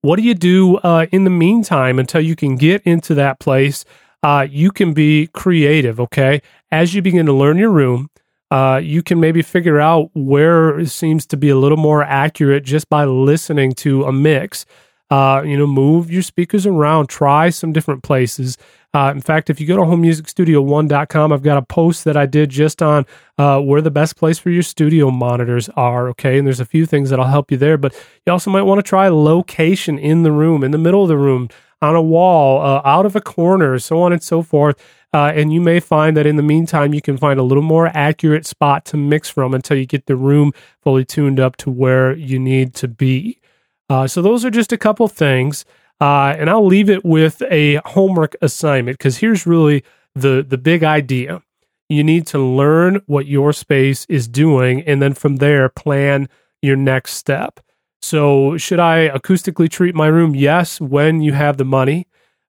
what 0.00 0.16
do 0.16 0.22
you 0.22 0.34
do 0.34 0.76
uh, 0.78 1.06
in 1.10 1.24
the 1.24 1.30
meantime 1.30 1.98
until 1.98 2.20
you 2.20 2.36
can 2.36 2.56
get 2.56 2.82
into 2.82 3.14
that 3.14 3.40
place? 3.40 3.84
Uh, 4.22 4.46
you 4.48 4.70
can 4.70 4.94
be 4.94 5.28
creative, 5.28 6.00
okay? 6.00 6.40
As 6.70 6.94
you 6.94 7.02
begin 7.02 7.26
to 7.26 7.32
learn 7.32 7.56
your 7.56 7.70
room, 7.70 8.10
uh, 8.50 8.80
you 8.82 9.02
can 9.02 9.20
maybe 9.20 9.42
figure 9.42 9.80
out 9.80 10.10
where 10.14 10.78
it 10.78 10.88
seems 10.88 11.26
to 11.26 11.36
be 11.36 11.50
a 11.50 11.56
little 11.56 11.76
more 11.76 12.02
accurate 12.02 12.64
just 12.64 12.88
by 12.88 13.04
listening 13.04 13.72
to 13.72 14.04
a 14.04 14.12
mix. 14.12 14.64
Uh, 15.10 15.42
you 15.44 15.56
know, 15.56 15.66
move 15.66 16.10
your 16.10 16.22
speakers 16.22 16.66
around, 16.66 17.08
try 17.08 17.48
some 17.48 17.72
different 17.72 18.02
places. 18.02 18.58
Uh, 18.94 19.10
in 19.14 19.20
fact, 19.20 19.48
if 19.50 19.60
you 19.60 19.66
go 19.66 19.76
to 19.76 19.82
homemusicstudio1.com, 19.82 21.32
I've 21.32 21.42
got 21.42 21.58
a 21.58 21.62
post 21.62 22.04
that 22.04 22.16
I 22.16 22.26
did 22.26 22.50
just 22.50 22.82
on 22.82 23.06
uh, 23.38 23.60
where 23.60 23.80
the 23.80 23.90
best 23.90 24.16
place 24.16 24.38
for 24.38 24.50
your 24.50 24.62
studio 24.62 25.10
monitors 25.10 25.68
are. 25.70 26.08
Okay. 26.08 26.38
And 26.38 26.46
there's 26.46 26.60
a 26.60 26.66
few 26.66 26.84
things 26.84 27.10
that'll 27.10 27.26
help 27.26 27.50
you 27.50 27.56
there, 27.56 27.78
but 27.78 27.94
you 28.26 28.32
also 28.32 28.50
might 28.50 28.62
want 28.62 28.78
to 28.78 28.82
try 28.82 29.08
location 29.08 29.98
in 29.98 30.24
the 30.24 30.32
room, 30.32 30.64
in 30.64 30.70
the 30.70 30.78
middle 30.78 31.02
of 31.02 31.08
the 31.08 31.18
room, 31.18 31.48
on 31.80 31.94
a 31.94 32.02
wall, 32.02 32.60
uh, 32.62 32.82
out 32.84 33.06
of 33.06 33.14
a 33.14 33.20
corner, 33.20 33.78
so 33.78 34.00
on 34.02 34.12
and 34.12 34.22
so 34.22 34.42
forth. 34.42 34.76
Uh, 35.12 35.32
and 35.34 35.52
you 35.52 35.60
may 35.60 35.80
find 35.80 36.16
that 36.16 36.26
in 36.26 36.36
the 36.36 36.42
meantime, 36.42 36.92
you 36.92 37.00
can 37.00 37.16
find 37.16 37.40
a 37.40 37.42
little 37.42 37.62
more 37.62 37.86
accurate 37.88 38.44
spot 38.44 38.84
to 38.84 38.96
mix 38.96 39.30
from 39.30 39.54
until 39.54 39.76
you 39.76 39.86
get 39.86 40.06
the 40.06 40.16
room 40.16 40.52
fully 40.82 41.04
tuned 41.04 41.40
up 41.40 41.56
to 41.56 41.70
where 41.70 42.14
you 42.14 42.38
need 42.38 42.74
to 42.74 42.88
be. 42.88 43.40
Uh, 43.88 44.06
so, 44.06 44.20
those 44.20 44.44
are 44.44 44.50
just 44.50 44.72
a 44.72 44.78
couple 44.78 45.08
things. 45.08 45.64
Uh, 46.00 46.34
and 46.38 46.48
I'll 46.48 46.66
leave 46.66 46.88
it 46.88 47.04
with 47.04 47.42
a 47.50 47.80
homework 47.86 48.36
assignment 48.40 48.98
because 48.98 49.18
here's 49.18 49.46
really 49.46 49.82
the, 50.14 50.44
the 50.46 50.58
big 50.58 50.84
idea. 50.84 51.42
You 51.88 52.04
need 52.04 52.26
to 52.28 52.38
learn 52.38 53.00
what 53.06 53.26
your 53.26 53.52
space 53.52 54.04
is 54.08 54.28
doing, 54.28 54.82
and 54.82 55.00
then 55.00 55.14
from 55.14 55.36
there, 55.36 55.68
plan 55.70 56.28
your 56.60 56.76
next 56.76 57.14
step. 57.14 57.60
So, 58.02 58.56
should 58.58 58.78
I 58.78 59.08
acoustically 59.08 59.70
treat 59.70 59.94
my 59.94 60.06
room? 60.06 60.36
Yes, 60.36 60.80
when 60.80 61.20
you 61.20 61.32
have 61.32 61.56
the 61.56 61.64
money 61.64 62.06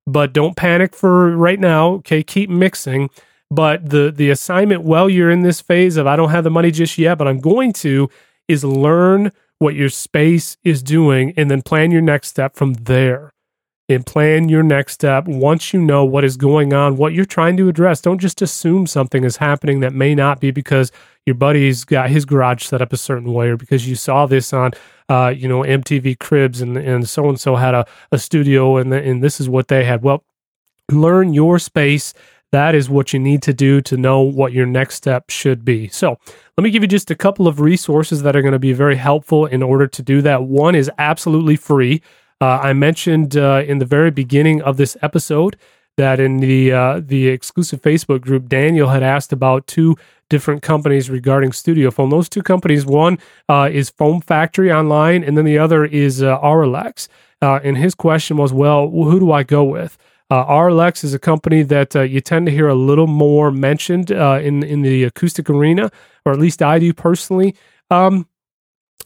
but 0.08 0.34
don't 0.34 0.56
panic 0.56 0.96
for 0.96 1.36
right 1.36 1.60
now. 1.60 1.94
Okay, 1.96 2.24
keep 2.24 2.50
mixing. 2.50 3.10
But 3.52 3.90
the 3.90 4.12
the 4.12 4.30
assignment 4.30 4.84
while 4.84 5.10
you're 5.10 5.32
in 5.32 5.42
this 5.42 5.62
phase 5.62 5.98
of 5.98 6.06
I 6.08 6.16
don't 6.16 6.30
have 6.30 6.44
the 6.44 6.52
money 6.52 6.72
just 6.72 6.98
yet, 6.98 7.18
but 7.18 7.28
I'm 7.28 7.40
going 7.40 7.74
to 7.74 8.10
is 8.48 8.64
learn 8.64 9.32
what 9.60 9.76
your 9.76 9.90
space 9.90 10.58
is 10.64 10.82
doing 10.82 11.34
and 11.36 11.50
then 11.52 11.62
plan 11.62 11.92
your 11.92 12.02
next 12.02 12.30
step 12.30 12.56
from 12.56 12.74
there. 12.76 13.32
And 13.90 14.06
plan 14.06 14.50
your 14.50 14.62
next 14.62 14.94
step 14.94 15.28
once 15.28 15.74
you 15.74 15.82
know 15.82 16.06
what 16.06 16.24
is 16.24 16.38
going 16.38 16.74
on, 16.74 16.96
what 16.96 17.14
you're 17.14 17.26
trying 17.26 17.58
to 17.58 17.68
address. 17.68 18.02
Don't 18.02 18.20
just 18.20 18.40
assume 18.40 18.86
something 18.86 19.24
is 19.24 19.38
happening 19.38 19.80
that 19.80 19.94
may 19.94 20.14
not 20.14 20.40
be 20.40 20.52
because 20.52 20.92
your 21.26 21.34
buddy's 21.34 21.86
got 21.86 22.12
his 22.12 22.24
garage 22.24 22.64
set 22.64 22.84
up 22.84 22.94
a 22.94 22.98
certain 22.98 23.34
way 23.34 23.50
or 23.50 23.58
because 23.58 23.90
you 23.90 23.96
saw 23.96 24.28
this 24.28 24.54
on 24.54 24.74
uh, 25.10 25.34
you 25.36 25.48
know, 25.48 25.62
MTV 25.62 26.20
Cribs 26.20 26.62
and 26.62 26.78
and 26.78 27.10
so 27.10 27.28
and 27.28 27.40
so 27.40 27.56
had 27.56 27.74
a, 27.74 27.86
a 28.12 28.20
studio 28.20 28.78
and 28.78 28.92
the, 28.92 29.02
and 29.02 29.24
this 29.24 29.42
is 29.42 29.50
what 29.50 29.68
they 29.68 29.84
had. 29.84 30.04
Well, 30.04 30.24
learn 30.92 31.34
your 31.34 31.60
space. 31.60 32.14
That 32.52 32.74
is 32.74 32.90
what 32.90 33.14
you 33.14 33.20
need 33.20 33.42
to 33.44 33.54
do 33.54 33.82
to 33.82 33.98
know 33.98 34.22
what 34.22 34.54
your 34.54 34.66
next 34.66 34.96
step 34.96 35.30
should 35.30 35.66
be. 35.66 35.88
So, 35.88 36.18
let 36.58 36.64
me 36.64 36.72
give 36.72 36.84
you 36.84 36.88
just 36.88 37.12
a 37.12 37.16
couple 37.16 37.48
of 37.48 37.60
resources 37.60 38.22
that 38.24 38.36
are 38.36 38.42
going 38.42 38.54
to 38.54 38.60
be 38.60 38.74
very 38.74 38.96
helpful 38.96 39.46
in 39.46 39.62
order 39.62 39.88
to 39.88 40.02
do 40.02 40.22
that. 40.24 40.44
One 40.44 40.76
is 40.76 40.90
absolutely 40.98 41.56
free. 41.56 42.02
Uh, 42.42 42.60
I 42.62 42.74
mentioned 42.74 43.36
uh, 43.36 43.64
in 43.68 43.80
the 43.80 43.86
very 43.86 44.12
beginning 44.12 44.62
of 44.62 44.78
this 44.78 44.96
episode 45.02 45.58
that 45.98 46.20
in 46.20 46.38
the 46.38 46.72
uh, 46.72 47.02
the 47.04 47.28
exclusive 47.28 47.82
Facebook 47.82 48.22
group, 48.22 48.48
Daniel 48.48 48.88
had 48.90 49.04
asked 49.04 49.34
about 49.34 49.68
two 49.68 49.98
different 50.30 50.62
companies 50.62 51.10
regarding 51.10 51.52
studio 51.52 51.92
foam. 51.92 52.10
Those 52.10 52.30
two 52.30 52.42
companies, 52.44 52.86
one 52.86 53.18
uh, 53.50 53.70
is 53.72 53.90
Foam 53.90 54.22
Factory 54.22 54.72
online, 54.72 55.24
and 55.24 55.38
then 55.38 55.44
the 55.44 55.58
other 55.58 55.84
is 55.84 56.24
uh. 56.24 56.40
Uh, 57.42 57.60
and 57.64 57.78
his 57.78 57.96
question 57.96 58.38
was, 58.38 58.54
well, 58.54 58.90
who 58.90 59.20
do 59.20 59.32
I 59.32 59.44
go 59.44 59.64
with? 59.64 59.98
Uh, 60.32 60.46
Auralex 60.46 61.04
is 61.04 61.14
a 61.14 61.20
company 61.20 61.64
that 61.64 61.96
uh, 61.96 62.02
you 62.02 62.22
tend 62.22 62.46
to 62.46 62.52
hear 62.52 62.68
a 62.68 62.76
little 62.76 63.08
more 63.08 63.52
mentioned 63.52 64.12
uh, 64.12 64.40
in 64.42 64.64
in 64.64 64.82
the 64.84 65.04
acoustic 65.04 65.50
arena, 65.50 65.92
or 66.24 66.32
at 66.32 66.40
least 66.40 66.62
I 66.62 66.80
do 66.80 66.94
personally. 66.94 67.56
Um, 67.90 68.28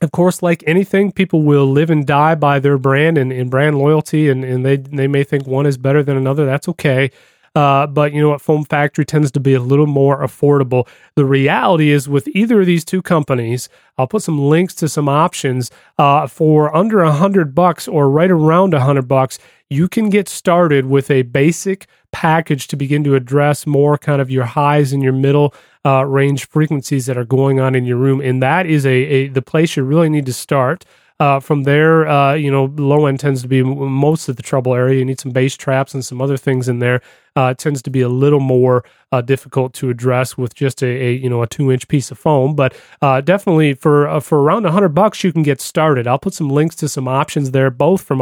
of 0.01 0.11
course, 0.11 0.41
like 0.41 0.63
anything, 0.67 1.11
people 1.11 1.43
will 1.43 1.65
live 1.65 1.89
and 1.89 2.05
die 2.05 2.35
by 2.35 2.59
their 2.59 2.77
brand 2.77 3.17
and, 3.17 3.31
and 3.31 3.49
brand 3.49 3.77
loyalty, 3.77 4.29
and, 4.29 4.43
and 4.43 4.65
they 4.65 4.77
they 4.77 5.07
may 5.07 5.23
think 5.23 5.47
one 5.47 5.65
is 5.65 5.77
better 5.77 6.03
than 6.03 6.17
another. 6.17 6.45
That's 6.45 6.67
okay. 6.69 7.11
Uh, 7.55 7.85
but 7.85 8.13
you 8.13 8.21
know 8.21 8.29
what? 8.29 8.41
Foam 8.41 8.65
Factory 8.65 9.05
tends 9.05 9.29
to 9.31 9.39
be 9.39 9.53
a 9.53 9.59
little 9.59 9.85
more 9.85 10.21
affordable. 10.21 10.87
The 11.15 11.25
reality 11.25 11.91
is, 11.91 12.09
with 12.09 12.27
either 12.29 12.61
of 12.61 12.65
these 12.65 12.83
two 12.83 13.01
companies, 13.01 13.69
I'll 13.97 14.07
put 14.07 14.23
some 14.23 14.39
links 14.39 14.73
to 14.75 14.89
some 14.89 15.07
options 15.07 15.69
uh, 15.99 16.25
for 16.25 16.75
under 16.75 17.01
a 17.01 17.11
hundred 17.11 17.53
bucks 17.53 17.87
or 17.87 18.09
right 18.09 18.31
around 18.31 18.73
a 18.73 18.79
hundred 18.79 19.07
bucks. 19.07 19.37
You 19.73 19.87
can 19.87 20.11
get 20.11 20.29
started 20.29 20.85
with 20.85 21.09
a 21.09 21.23
basic 21.23 21.87
package 22.11 22.67
to 22.67 22.75
begin 22.75 23.03
to 23.05 23.15
address 23.15 23.65
more 23.65 23.97
kind 23.97 24.21
of 24.21 24.29
your 24.29 24.45
highs 24.45 24.93
and 24.93 25.01
your 25.01 25.13
middle 25.13 25.51
uh, 25.83 26.05
range 26.05 26.47
frequencies 26.47 27.07
that 27.07 27.17
are 27.17 27.25
going 27.25 27.59
on 27.59 27.73
in 27.73 27.83
your 27.83 27.97
room, 27.97 28.21
and 28.21 28.39
that 28.43 28.67
is 28.67 28.85
a, 28.85 28.91
a 28.91 29.27
the 29.29 29.41
place 29.41 29.75
you 29.75 29.81
really 29.81 30.09
need 30.09 30.27
to 30.27 30.33
start. 30.33 30.85
Uh, 31.19 31.39
from 31.39 31.63
there, 31.63 32.07
uh, 32.07 32.33
you 32.33 32.51
know, 32.51 32.65
low 32.75 33.05
end 33.05 33.19
tends 33.19 33.41
to 33.41 33.47
be 33.47 33.63
most 33.63 34.29
of 34.29 34.35
the 34.35 34.43
trouble 34.43 34.75
area. 34.75 34.99
You 34.99 35.05
need 35.05 35.19
some 35.19 35.31
bass 35.31 35.55
traps 35.55 35.93
and 35.93 36.03
some 36.03 36.21
other 36.21 36.37
things 36.37 36.67
in 36.67 36.79
there. 36.79 37.01
Uh, 37.35 37.53
tends 37.53 37.81
to 37.81 37.89
be 37.89 38.01
a 38.01 38.09
little 38.09 38.39
more 38.39 38.83
uh, 39.11 39.21
difficult 39.21 39.73
to 39.73 39.89
address 39.89 40.37
with 40.37 40.53
just 40.53 40.83
a, 40.83 40.87
a, 40.87 41.13
you 41.13 41.29
know 41.29 41.41
a 41.41 41.47
two 41.47 41.71
inch 41.71 41.87
piece 41.87 42.11
of 42.11 42.19
foam. 42.19 42.55
But 42.55 42.75
uh, 43.01 43.21
definitely 43.21 43.73
for 43.73 44.07
uh, 44.07 44.19
for 44.19 44.43
around 44.43 44.65
hundred 44.65 44.89
bucks, 44.89 45.23
you 45.23 45.33
can 45.33 45.41
get 45.41 45.59
started. 45.61 46.05
I'll 46.05 46.19
put 46.19 46.35
some 46.35 46.49
links 46.49 46.75
to 46.75 46.87
some 46.87 47.07
options 47.07 47.51
there, 47.51 47.71
both 47.71 48.01
from 48.03 48.21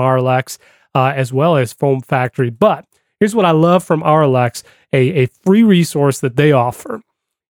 Auralex 0.96 1.16
as 1.16 1.34
well 1.34 1.58
as 1.58 1.74
Foam 1.74 2.02
Factory. 2.02 2.50
But 2.50 2.86
here's 3.20 3.36
what 3.36 3.46
I 3.46 3.52
love 3.52 3.84
from 3.84 4.02
Auralex: 4.02 4.64
a, 4.94 5.24
a 5.24 5.26
free 5.28 5.64
resource 5.64 6.20
that 6.20 6.36
they 6.36 6.52
offer 6.52 7.02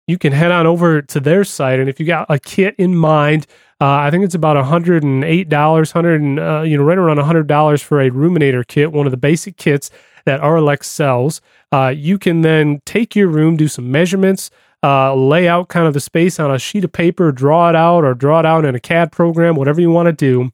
you 0.06 0.18
can 0.18 0.32
head 0.32 0.50
on 0.50 0.66
over 0.66 1.00
to 1.00 1.20
their 1.20 1.44
site, 1.44 1.78
and 1.78 1.88
if 1.88 2.00
you 2.00 2.06
got 2.06 2.26
a 2.28 2.38
kit 2.38 2.74
in 2.76 2.94
mind, 2.96 3.46
uh, 3.80 3.86
I 3.86 4.10
think 4.10 4.24
it's 4.24 4.34
about 4.34 4.62
hundred 4.64 5.02
and 5.02 5.24
eight 5.24 5.48
dollars, 5.48 5.92
hundred 5.92 6.20
and 6.20 6.38
uh, 6.38 6.62
you 6.62 6.76
know 6.76 6.82
right 6.82 6.98
around 6.98 7.18
hundred 7.18 7.46
dollars 7.46 7.82
for 7.82 8.00
a 8.00 8.10
Roominator 8.10 8.66
kit, 8.66 8.92
one 8.92 9.06
of 9.06 9.10
the 9.10 9.16
basic 9.16 9.56
kits 9.56 9.90
that 10.24 10.40
Auralex 10.40 10.84
sells. 10.84 11.40
Uh, 11.72 11.88
you 11.96 12.18
can 12.18 12.42
then 12.42 12.80
take 12.84 13.16
your 13.16 13.28
room, 13.28 13.56
do 13.56 13.68
some 13.68 13.90
measurements, 13.90 14.50
uh, 14.82 15.14
lay 15.14 15.48
out 15.48 15.68
kind 15.68 15.86
of 15.86 15.94
the 15.94 16.00
space 16.00 16.38
on 16.38 16.50
a 16.50 16.58
sheet 16.58 16.84
of 16.84 16.92
paper, 16.92 17.32
draw 17.32 17.70
it 17.70 17.76
out, 17.76 18.04
or 18.04 18.14
draw 18.14 18.40
it 18.40 18.46
out 18.46 18.64
in 18.64 18.74
a 18.74 18.80
CAD 18.80 19.12
program, 19.12 19.56
whatever 19.56 19.80
you 19.80 19.90
want 19.90 20.06
to 20.06 20.12
do, 20.12 20.50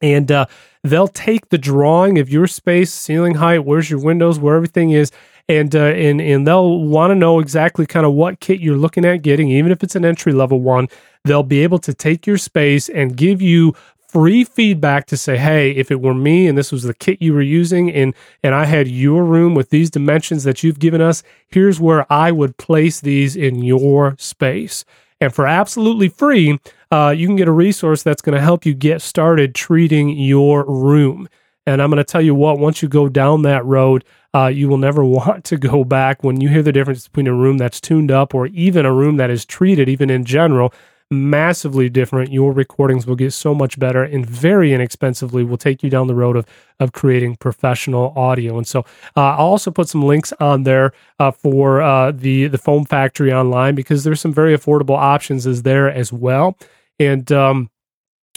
and 0.00 0.30
uh, 0.30 0.46
they'll 0.82 1.08
take 1.08 1.48
the 1.48 1.58
drawing 1.58 2.18
of 2.18 2.28
your 2.28 2.46
space, 2.46 2.92
ceiling 2.92 3.34
height, 3.34 3.64
where's 3.64 3.90
your 3.90 4.00
windows, 4.00 4.38
where 4.38 4.56
everything 4.56 4.90
is, 4.90 5.10
and 5.48 5.74
uh, 5.74 5.78
and 5.78 6.20
and 6.20 6.46
they'll 6.46 6.80
want 6.80 7.10
to 7.10 7.14
know 7.14 7.38
exactly 7.40 7.86
kind 7.86 8.06
of 8.06 8.12
what 8.12 8.40
kit 8.40 8.60
you're 8.60 8.76
looking 8.76 9.04
at 9.04 9.22
getting, 9.22 9.50
even 9.50 9.72
if 9.72 9.82
it's 9.82 9.96
an 9.96 10.04
entry 10.04 10.32
level 10.32 10.60
one. 10.60 10.88
They'll 11.24 11.42
be 11.42 11.62
able 11.62 11.78
to 11.80 11.92
take 11.92 12.26
your 12.26 12.38
space 12.38 12.88
and 12.88 13.16
give 13.16 13.42
you 13.42 13.74
free 14.08 14.44
feedback 14.44 15.06
to 15.06 15.16
say, 15.16 15.36
hey, 15.36 15.72
if 15.72 15.90
it 15.90 16.00
were 16.00 16.14
me 16.14 16.46
and 16.46 16.56
this 16.56 16.70
was 16.72 16.84
the 16.84 16.94
kit 16.94 17.20
you 17.20 17.34
were 17.34 17.42
using, 17.42 17.92
and 17.92 18.14
and 18.42 18.54
I 18.54 18.64
had 18.64 18.88
your 18.88 19.24
room 19.24 19.54
with 19.54 19.70
these 19.70 19.90
dimensions 19.90 20.44
that 20.44 20.62
you've 20.62 20.78
given 20.78 21.00
us, 21.00 21.22
here's 21.48 21.80
where 21.80 22.10
I 22.12 22.32
would 22.32 22.56
place 22.56 23.00
these 23.00 23.36
in 23.36 23.62
your 23.62 24.16
space. 24.18 24.84
And 25.20 25.34
for 25.34 25.46
absolutely 25.46 26.08
free, 26.08 26.58
uh, 26.90 27.14
you 27.16 27.26
can 27.26 27.36
get 27.36 27.48
a 27.48 27.52
resource 27.52 28.02
that's 28.02 28.22
going 28.22 28.34
to 28.34 28.40
help 28.40 28.64
you 28.64 28.74
get 28.74 29.02
started 29.02 29.54
treating 29.54 30.10
your 30.10 30.64
room. 30.66 31.28
And 31.66 31.82
I'm 31.82 31.90
going 31.90 31.98
to 31.98 32.04
tell 32.04 32.22
you 32.22 32.34
what, 32.34 32.58
once 32.58 32.80
you 32.80 32.88
go 32.88 33.08
down 33.08 33.42
that 33.42 33.64
road, 33.64 34.04
uh, 34.34 34.46
you 34.46 34.68
will 34.68 34.78
never 34.78 35.04
want 35.04 35.44
to 35.46 35.56
go 35.56 35.84
back 35.84 36.22
when 36.22 36.40
you 36.40 36.48
hear 36.48 36.62
the 36.62 36.72
difference 36.72 37.08
between 37.08 37.26
a 37.26 37.34
room 37.34 37.58
that's 37.58 37.80
tuned 37.80 38.10
up 38.10 38.34
or 38.34 38.46
even 38.48 38.86
a 38.86 38.92
room 38.92 39.16
that 39.16 39.30
is 39.30 39.44
treated, 39.44 39.88
even 39.88 40.10
in 40.10 40.24
general. 40.24 40.72
Massively 41.08 41.88
different. 41.88 42.32
Your 42.32 42.52
recordings 42.52 43.06
will 43.06 43.14
get 43.14 43.32
so 43.32 43.54
much 43.54 43.78
better 43.78 44.02
and 44.02 44.26
very 44.26 44.72
inexpensively 44.74 45.44
will 45.44 45.56
take 45.56 45.84
you 45.84 45.88
down 45.88 46.08
the 46.08 46.16
road 46.16 46.36
of, 46.36 46.46
of 46.80 46.90
creating 46.92 47.36
professional 47.36 48.12
audio. 48.16 48.58
And 48.58 48.66
so 48.66 48.80
uh, 49.16 49.36
I'll 49.36 49.46
also 49.46 49.70
put 49.70 49.88
some 49.88 50.02
links 50.02 50.32
on 50.40 50.64
there 50.64 50.92
uh, 51.20 51.30
for 51.30 51.80
uh, 51.80 52.10
the, 52.10 52.48
the 52.48 52.58
Foam 52.58 52.84
Factory 52.84 53.32
online 53.32 53.76
because 53.76 54.02
there's 54.02 54.20
some 54.20 54.34
very 54.34 54.56
affordable 54.56 54.96
options 54.98 55.46
is 55.46 55.62
there 55.62 55.88
as 55.88 56.12
well. 56.12 56.58
And, 56.98 57.30
um, 57.30 57.70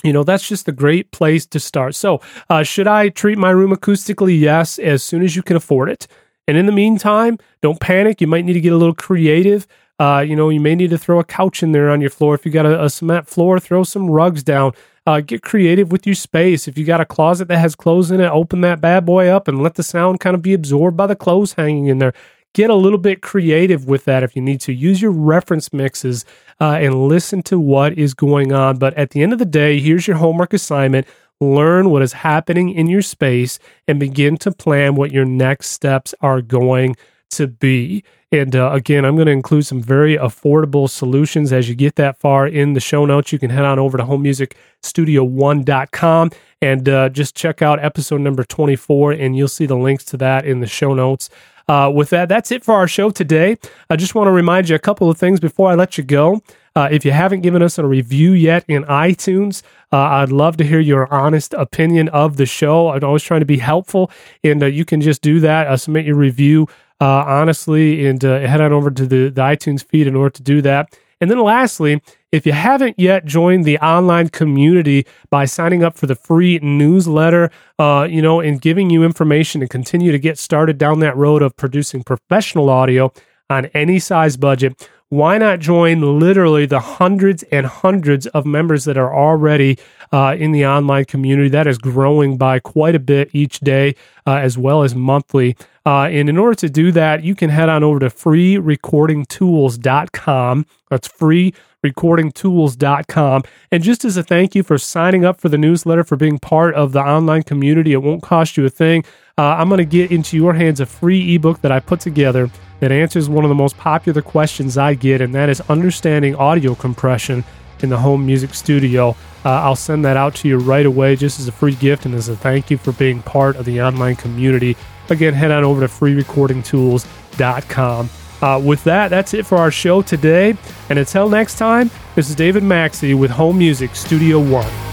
you 0.03 0.13
know 0.13 0.23
that's 0.23 0.47
just 0.47 0.67
a 0.67 0.71
great 0.71 1.11
place 1.11 1.45
to 1.45 1.59
start 1.59 1.93
so 1.93 2.21
uh, 2.49 2.63
should 2.63 2.87
i 2.87 3.09
treat 3.09 3.37
my 3.37 3.49
room 3.49 3.71
acoustically 3.71 4.39
yes 4.39 4.79
as 4.79 5.03
soon 5.03 5.21
as 5.21 5.35
you 5.35 5.43
can 5.43 5.57
afford 5.57 5.89
it 5.89 6.07
and 6.47 6.55
in 6.55 6.65
the 6.65 6.71
meantime 6.71 7.37
don't 7.61 7.81
panic 7.81 8.21
you 8.21 8.27
might 8.27 8.45
need 8.45 8.53
to 8.53 8.61
get 8.61 8.71
a 8.71 8.77
little 8.77 8.95
creative 8.95 9.67
uh, 9.99 10.23
you 10.25 10.35
know 10.35 10.49
you 10.49 10.59
may 10.59 10.75
need 10.75 10.89
to 10.89 10.97
throw 10.97 11.19
a 11.19 11.23
couch 11.23 11.61
in 11.61 11.71
there 11.71 11.89
on 11.89 12.01
your 12.01 12.09
floor 12.09 12.33
if 12.35 12.45
you 12.45 12.51
got 12.51 12.65
a, 12.65 12.83
a 12.83 12.89
cement 12.89 13.27
floor 13.27 13.59
throw 13.59 13.83
some 13.83 14.09
rugs 14.09 14.43
down 14.43 14.71
Uh, 15.07 15.21
get 15.21 15.41
creative 15.41 15.91
with 15.91 16.05
your 16.05 16.15
space. 16.15 16.67
If 16.67 16.77
you 16.77 16.85
got 16.85 17.01
a 17.01 17.05
closet 17.15 17.47
that 17.47 17.57
has 17.57 17.75
clothes 17.75 18.11
in 18.11 18.21
it, 18.21 18.29
open 18.29 18.61
that 18.61 18.79
bad 18.79 19.05
boy 19.05 19.27
up 19.27 19.47
and 19.47 19.63
let 19.63 19.73
the 19.73 19.81
sound 19.81 20.19
kind 20.19 20.35
of 20.35 20.41
be 20.43 20.53
absorbed 20.53 20.97
by 20.97 21.07
the 21.07 21.15
clothes 21.15 21.53
hanging 21.53 21.87
in 21.87 21.97
there. 21.97 22.13
Get 22.53 22.69
a 22.69 22.75
little 22.75 22.99
bit 22.99 23.21
creative 23.21 23.87
with 23.87 24.03
that 24.05 24.21
if 24.21 24.35
you 24.35 24.41
need 24.43 24.61
to. 24.61 24.71
Use 24.71 25.01
your 25.01 25.11
reference 25.11 25.73
mixes 25.73 26.25
uh, 26.61 26.77
and 26.83 27.07
listen 27.07 27.41
to 27.43 27.57
what 27.57 27.97
is 27.97 28.13
going 28.13 28.51
on. 28.53 28.77
But 28.77 28.93
at 28.93 29.09
the 29.11 29.23
end 29.23 29.33
of 29.33 29.39
the 29.39 29.45
day, 29.45 29.79
here's 29.79 30.05
your 30.05 30.17
homework 30.17 30.53
assignment 30.53 31.07
learn 31.41 31.89
what 31.89 32.03
is 32.03 32.13
happening 32.13 32.69
in 32.69 32.87
your 32.87 33.01
space 33.01 33.57
and 33.87 33.99
begin 33.99 34.37
to 34.37 34.51
plan 34.51 34.95
what 34.95 35.11
your 35.11 35.25
next 35.25 35.67
steps 35.71 36.13
are 36.21 36.41
going 36.41 36.95
to 37.31 37.47
be. 37.47 38.03
And 38.31 38.55
uh, 38.55 38.69
again, 38.73 39.05
I'm 39.05 39.15
going 39.15 39.25
to 39.25 39.31
include 39.31 39.65
some 39.65 39.81
very 39.81 40.15
affordable 40.15 40.87
solutions 40.87 41.51
as 41.51 41.67
you 41.67 41.73
get 41.73 41.95
that 41.95 42.19
far 42.19 42.47
in 42.47 42.73
the 42.73 42.79
show 42.79 43.03
notes. 43.05 43.31
You 43.31 43.39
can 43.39 43.49
head 43.49 43.65
on 43.65 43.79
over 43.79 43.97
to 43.97 44.03
homemusicstudio1.com 44.03 46.29
and 46.61 46.89
uh, 46.89 47.09
just 47.09 47.35
check 47.35 47.63
out 47.63 47.83
episode 47.83 48.21
number 48.21 48.43
24, 48.43 49.13
and 49.13 49.35
you'll 49.35 49.47
see 49.47 49.65
the 49.65 49.77
links 49.77 50.03
to 50.05 50.17
that 50.17 50.45
in 50.45 50.59
the 50.59 50.67
show 50.67 50.93
notes. 50.93 51.31
Uh, 51.67 51.91
with 51.93 52.09
that, 52.09 52.29
that's 52.29 52.51
it 52.51 52.63
for 52.63 52.73
our 52.73 52.87
show 52.87 53.11
today. 53.11 53.55
I 53.89 53.95
just 53.95 54.15
want 54.15 54.27
to 54.27 54.31
remind 54.31 54.69
you 54.69 54.75
a 54.75 54.79
couple 54.79 55.09
of 55.09 55.17
things 55.17 55.39
before 55.39 55.69
I 55.69 55.75
let 55.75 55.97
you 55.97 56.03
go. 56.03 56.41
Uh, 56.75 56.89
if 56.91 57.05
you 57.05 57.11
haven't 57.11 57.41
given 57.41 57.61
us 57.61 57.77
a 57.77 57.85
review 57.85 58.33
yet 58.33 58.65
in 58.67 58.83
iTunes, 58.85 59.61
uh, 59.91 59.97
I'd 59.97 60.31
love 60.31 60.57
to 60.57 60.63
hear 60.63 60.79
your 60.79 61.11
honest 61.13 61.53
opinion 61.53 62.09
of 62.09 62.37
the 62.37 62.45
show. 62.45 62.89
I'm 62.89 63.03
always 63.03 63.23
trying 63.23 63.41
to 63.41 63.45
be 63.45 63.59
helpful, 63.59 64.09
and 64.43 64.63
uh, 64.63 64.65
you 64.65 64.85
can 64.85 65.01
just 65.01 65.21
do 65.21 65.39
that. 65.41 65.67
Uh, 65.67 65.77
submit 65.77 66.05
your 66.05 66.15
review 66.15 66.67
uh, 67.01 67.23
honestly 67.25 68.05
and 68.05 68.23
uh, 68.23 68.39
head 68.39 68.61
on 68.61 68.73
over 68.73 68.91
to 68.91 69.05
the, 69.05 69.29
the 69.29 69.41
iTunes 69.41 69.83
feed 69.83 70.07
in 70.07 70.15
order 70.15 70.31
to 70.31 70.43
do 70.43 70.61
that. 70.61 70.97
And 71.21 71.29
then 71.29 71.39
lastly, 71.39 72.01
if 72.31 72.45
you 72.45 72.53
haven't 72.53 72.97
yet 72.97 73.25
joined 73.25 73.65
the 73.65 73.77
online 73.79 74.29
community 74.29 75.05
by 75.29 75.45
signing 75.45 75.83
up 75.83 75.97
for 75.97 76.07
the 76.07 76.15
free 76.15 76.59
newsletter, 76.59 77.51
uh, 77.77 78.07
you 78.09 78.21
know, 78.21 78.39
and 78.39 78.61
giving 78.61 78.89
you 78.89 79.03
information 79.03 79.59
to 79.61 79.67
continue 79.67 80.11
to 80.11 80.19
get 80.19 80.37
started 80.37 80.77
down 80.77 80.99
that 80.99 81.17
road 81.17 81.41
of 81.41 81.57
producing 81.57 82.03
professional 82.03 82.69
audio 82.69 83.11
on 83.49 83.65
any 83.67 83.99
size 83.99 84.37
budget, 84.37 84.89
why 85.09 85.37
not 85.39 85.59
join 85.59 86.19
literally 86.19 86.67
the 86.67 86.79
hundreds 86.79 87.41
and 87.43 87.65
hundreds 87.65 88.27
of 88.27 88.45
members 88.45 88.85
that 88.85 88.97
are 88.97 89.13
already 89.13 89.77
uh, 90.11 90.35
in 90.37 90.51
the 90.51 90.65
online 90.65 91.05
community? 91.05 91.49
That 91.49 91.65
is 91.65 91.79
growing 91.79 92.37
by 92.37 92.59
quite 92.59 92.93
a 92.93 92.99
bit 92.99 93.31
each 93.33 93.59
day, 93.59 93.95
uh, 94.27 94.35
as 94.35 94.55
well 94.57 94.83
as 94.83 94.93
monthly. 94.93 95.57
Uh, 95.85 96.03
and 96.03 96.29
in 96.29 96.37
order 96.37 96.55
to 96.55 96.69
do 96.69 96.91
that, 96.91 97.23
you 97.23 97.33
can 97.33 97.49
head 97.49 97.69
on 97.69 97.83
over 97.83 97.99
to 97.99 98.09
freerecordingtools.com. 98.09 100.65
That's 100.89 101.07
free 101.07 101.53
freerecordingtools.com. 101.83 103.43
And 103.71 103.83
just 103.83 104.05
as 104.05 104.17
a 104.17 104.23
thank 104.23 104.53
you 104.53 104.63
for 104.63 104.77
signing 104.77 105.25
up 105.25 105.39
for 105.39 105.49
the 105.49 105.57
newsletter, 105.57 106.03
for 106.03 106.17
being 106.17 106.37
part 106.37 106.75
of 106.75 106.91
the 106.91 106.99
online 106.99 107.43
community, 107.43 107.93
it 107.93 108.03
won't 108.03 108.21
cost 108.21 108.57
you 108.57 108.65
a 108.65 108.69
thing. 108.69 109.03
Uh, 109.37 109.55
I'm 109.55 109.69
going 109.69 109.79
to 109.79 109.85
get 109.85 110.11
into 110.11 110.35
your 110.35 110.53
hands 110.53 110.79
a 110.79 110.85
free 110.85 111.35
ebook 111.35 111.61
that 111.61 111.71
I 111.71 111.79
put 111.79 112.01
together 112.01 112.51
that 112.79 112.91
answers 112.91 113.29
one 113.29 113.45
of 113.45 113.49
the 113.49 113.55
most 113.55 113.77
popular 113.77 114.21
questions 114.21 114.77
I 114.77 114.93
get, 114.93 115.21
and 115.21 115.33
that 115.35 115.49
is 115.49 115.61
understanding 115.69 116.35
audio 116.35 116.75
compression 116.75 117.43
in 117.81 117.89
the 117.89 117.97
home 117.97 118.25
music 118.25 118.53
studio. 118.53 119.15
Uh, 119.45 119.49
I'll 119.49 119.75
send 119.75 120.03
that 120.05 120.17
out 120.17 120.35
to 120.35 120.47
you 120.47 120.57
right 120.57 120.85
away 120.85 121.15
just 121.15 121.39
as 121.39 121.47
a 121.47 121.51
free 121.51 121.75
gift 121.75 122.05
and 122.05 122.13
as 122.13 122.29
a 122.29 122.35
thank 122.35 122.69
you 122.69 122.77
for 122.77 122.91
being 122.93 123.21
part 123.21 123.55
of 123.55 123.65
the 123.65 123.81
online 123.81 124.15
community. 124.15 124.77
Again, 125.09 125.33
head 125.33 125.49
on 125.51 125.63
over 125.63 125.81
to 125.81 125.87
freerecordingtools.com. 125.87 128.09
Uh, 128.41 128.61
with 128.63 128.81
that, 128.85 129.09
that's 129.09 129.33
it 129.33 129.45
for 129.45 129.57
our 129.57 129.71
show 129.71 130.01
today. 130.01 130.55
And 130.89 130.99
until 130.99 131.29
next 131.29 131.57
time, 131.57 131.89
this 132.15 132.29
is 132.29 132.35
David 132.35 132.63
Maxey 132.63 133.13
with 133.13 133.31
Home 133.31 133.57
Music 133.57 133.95
Studio 133.95 134.39
One. 134.39 134.88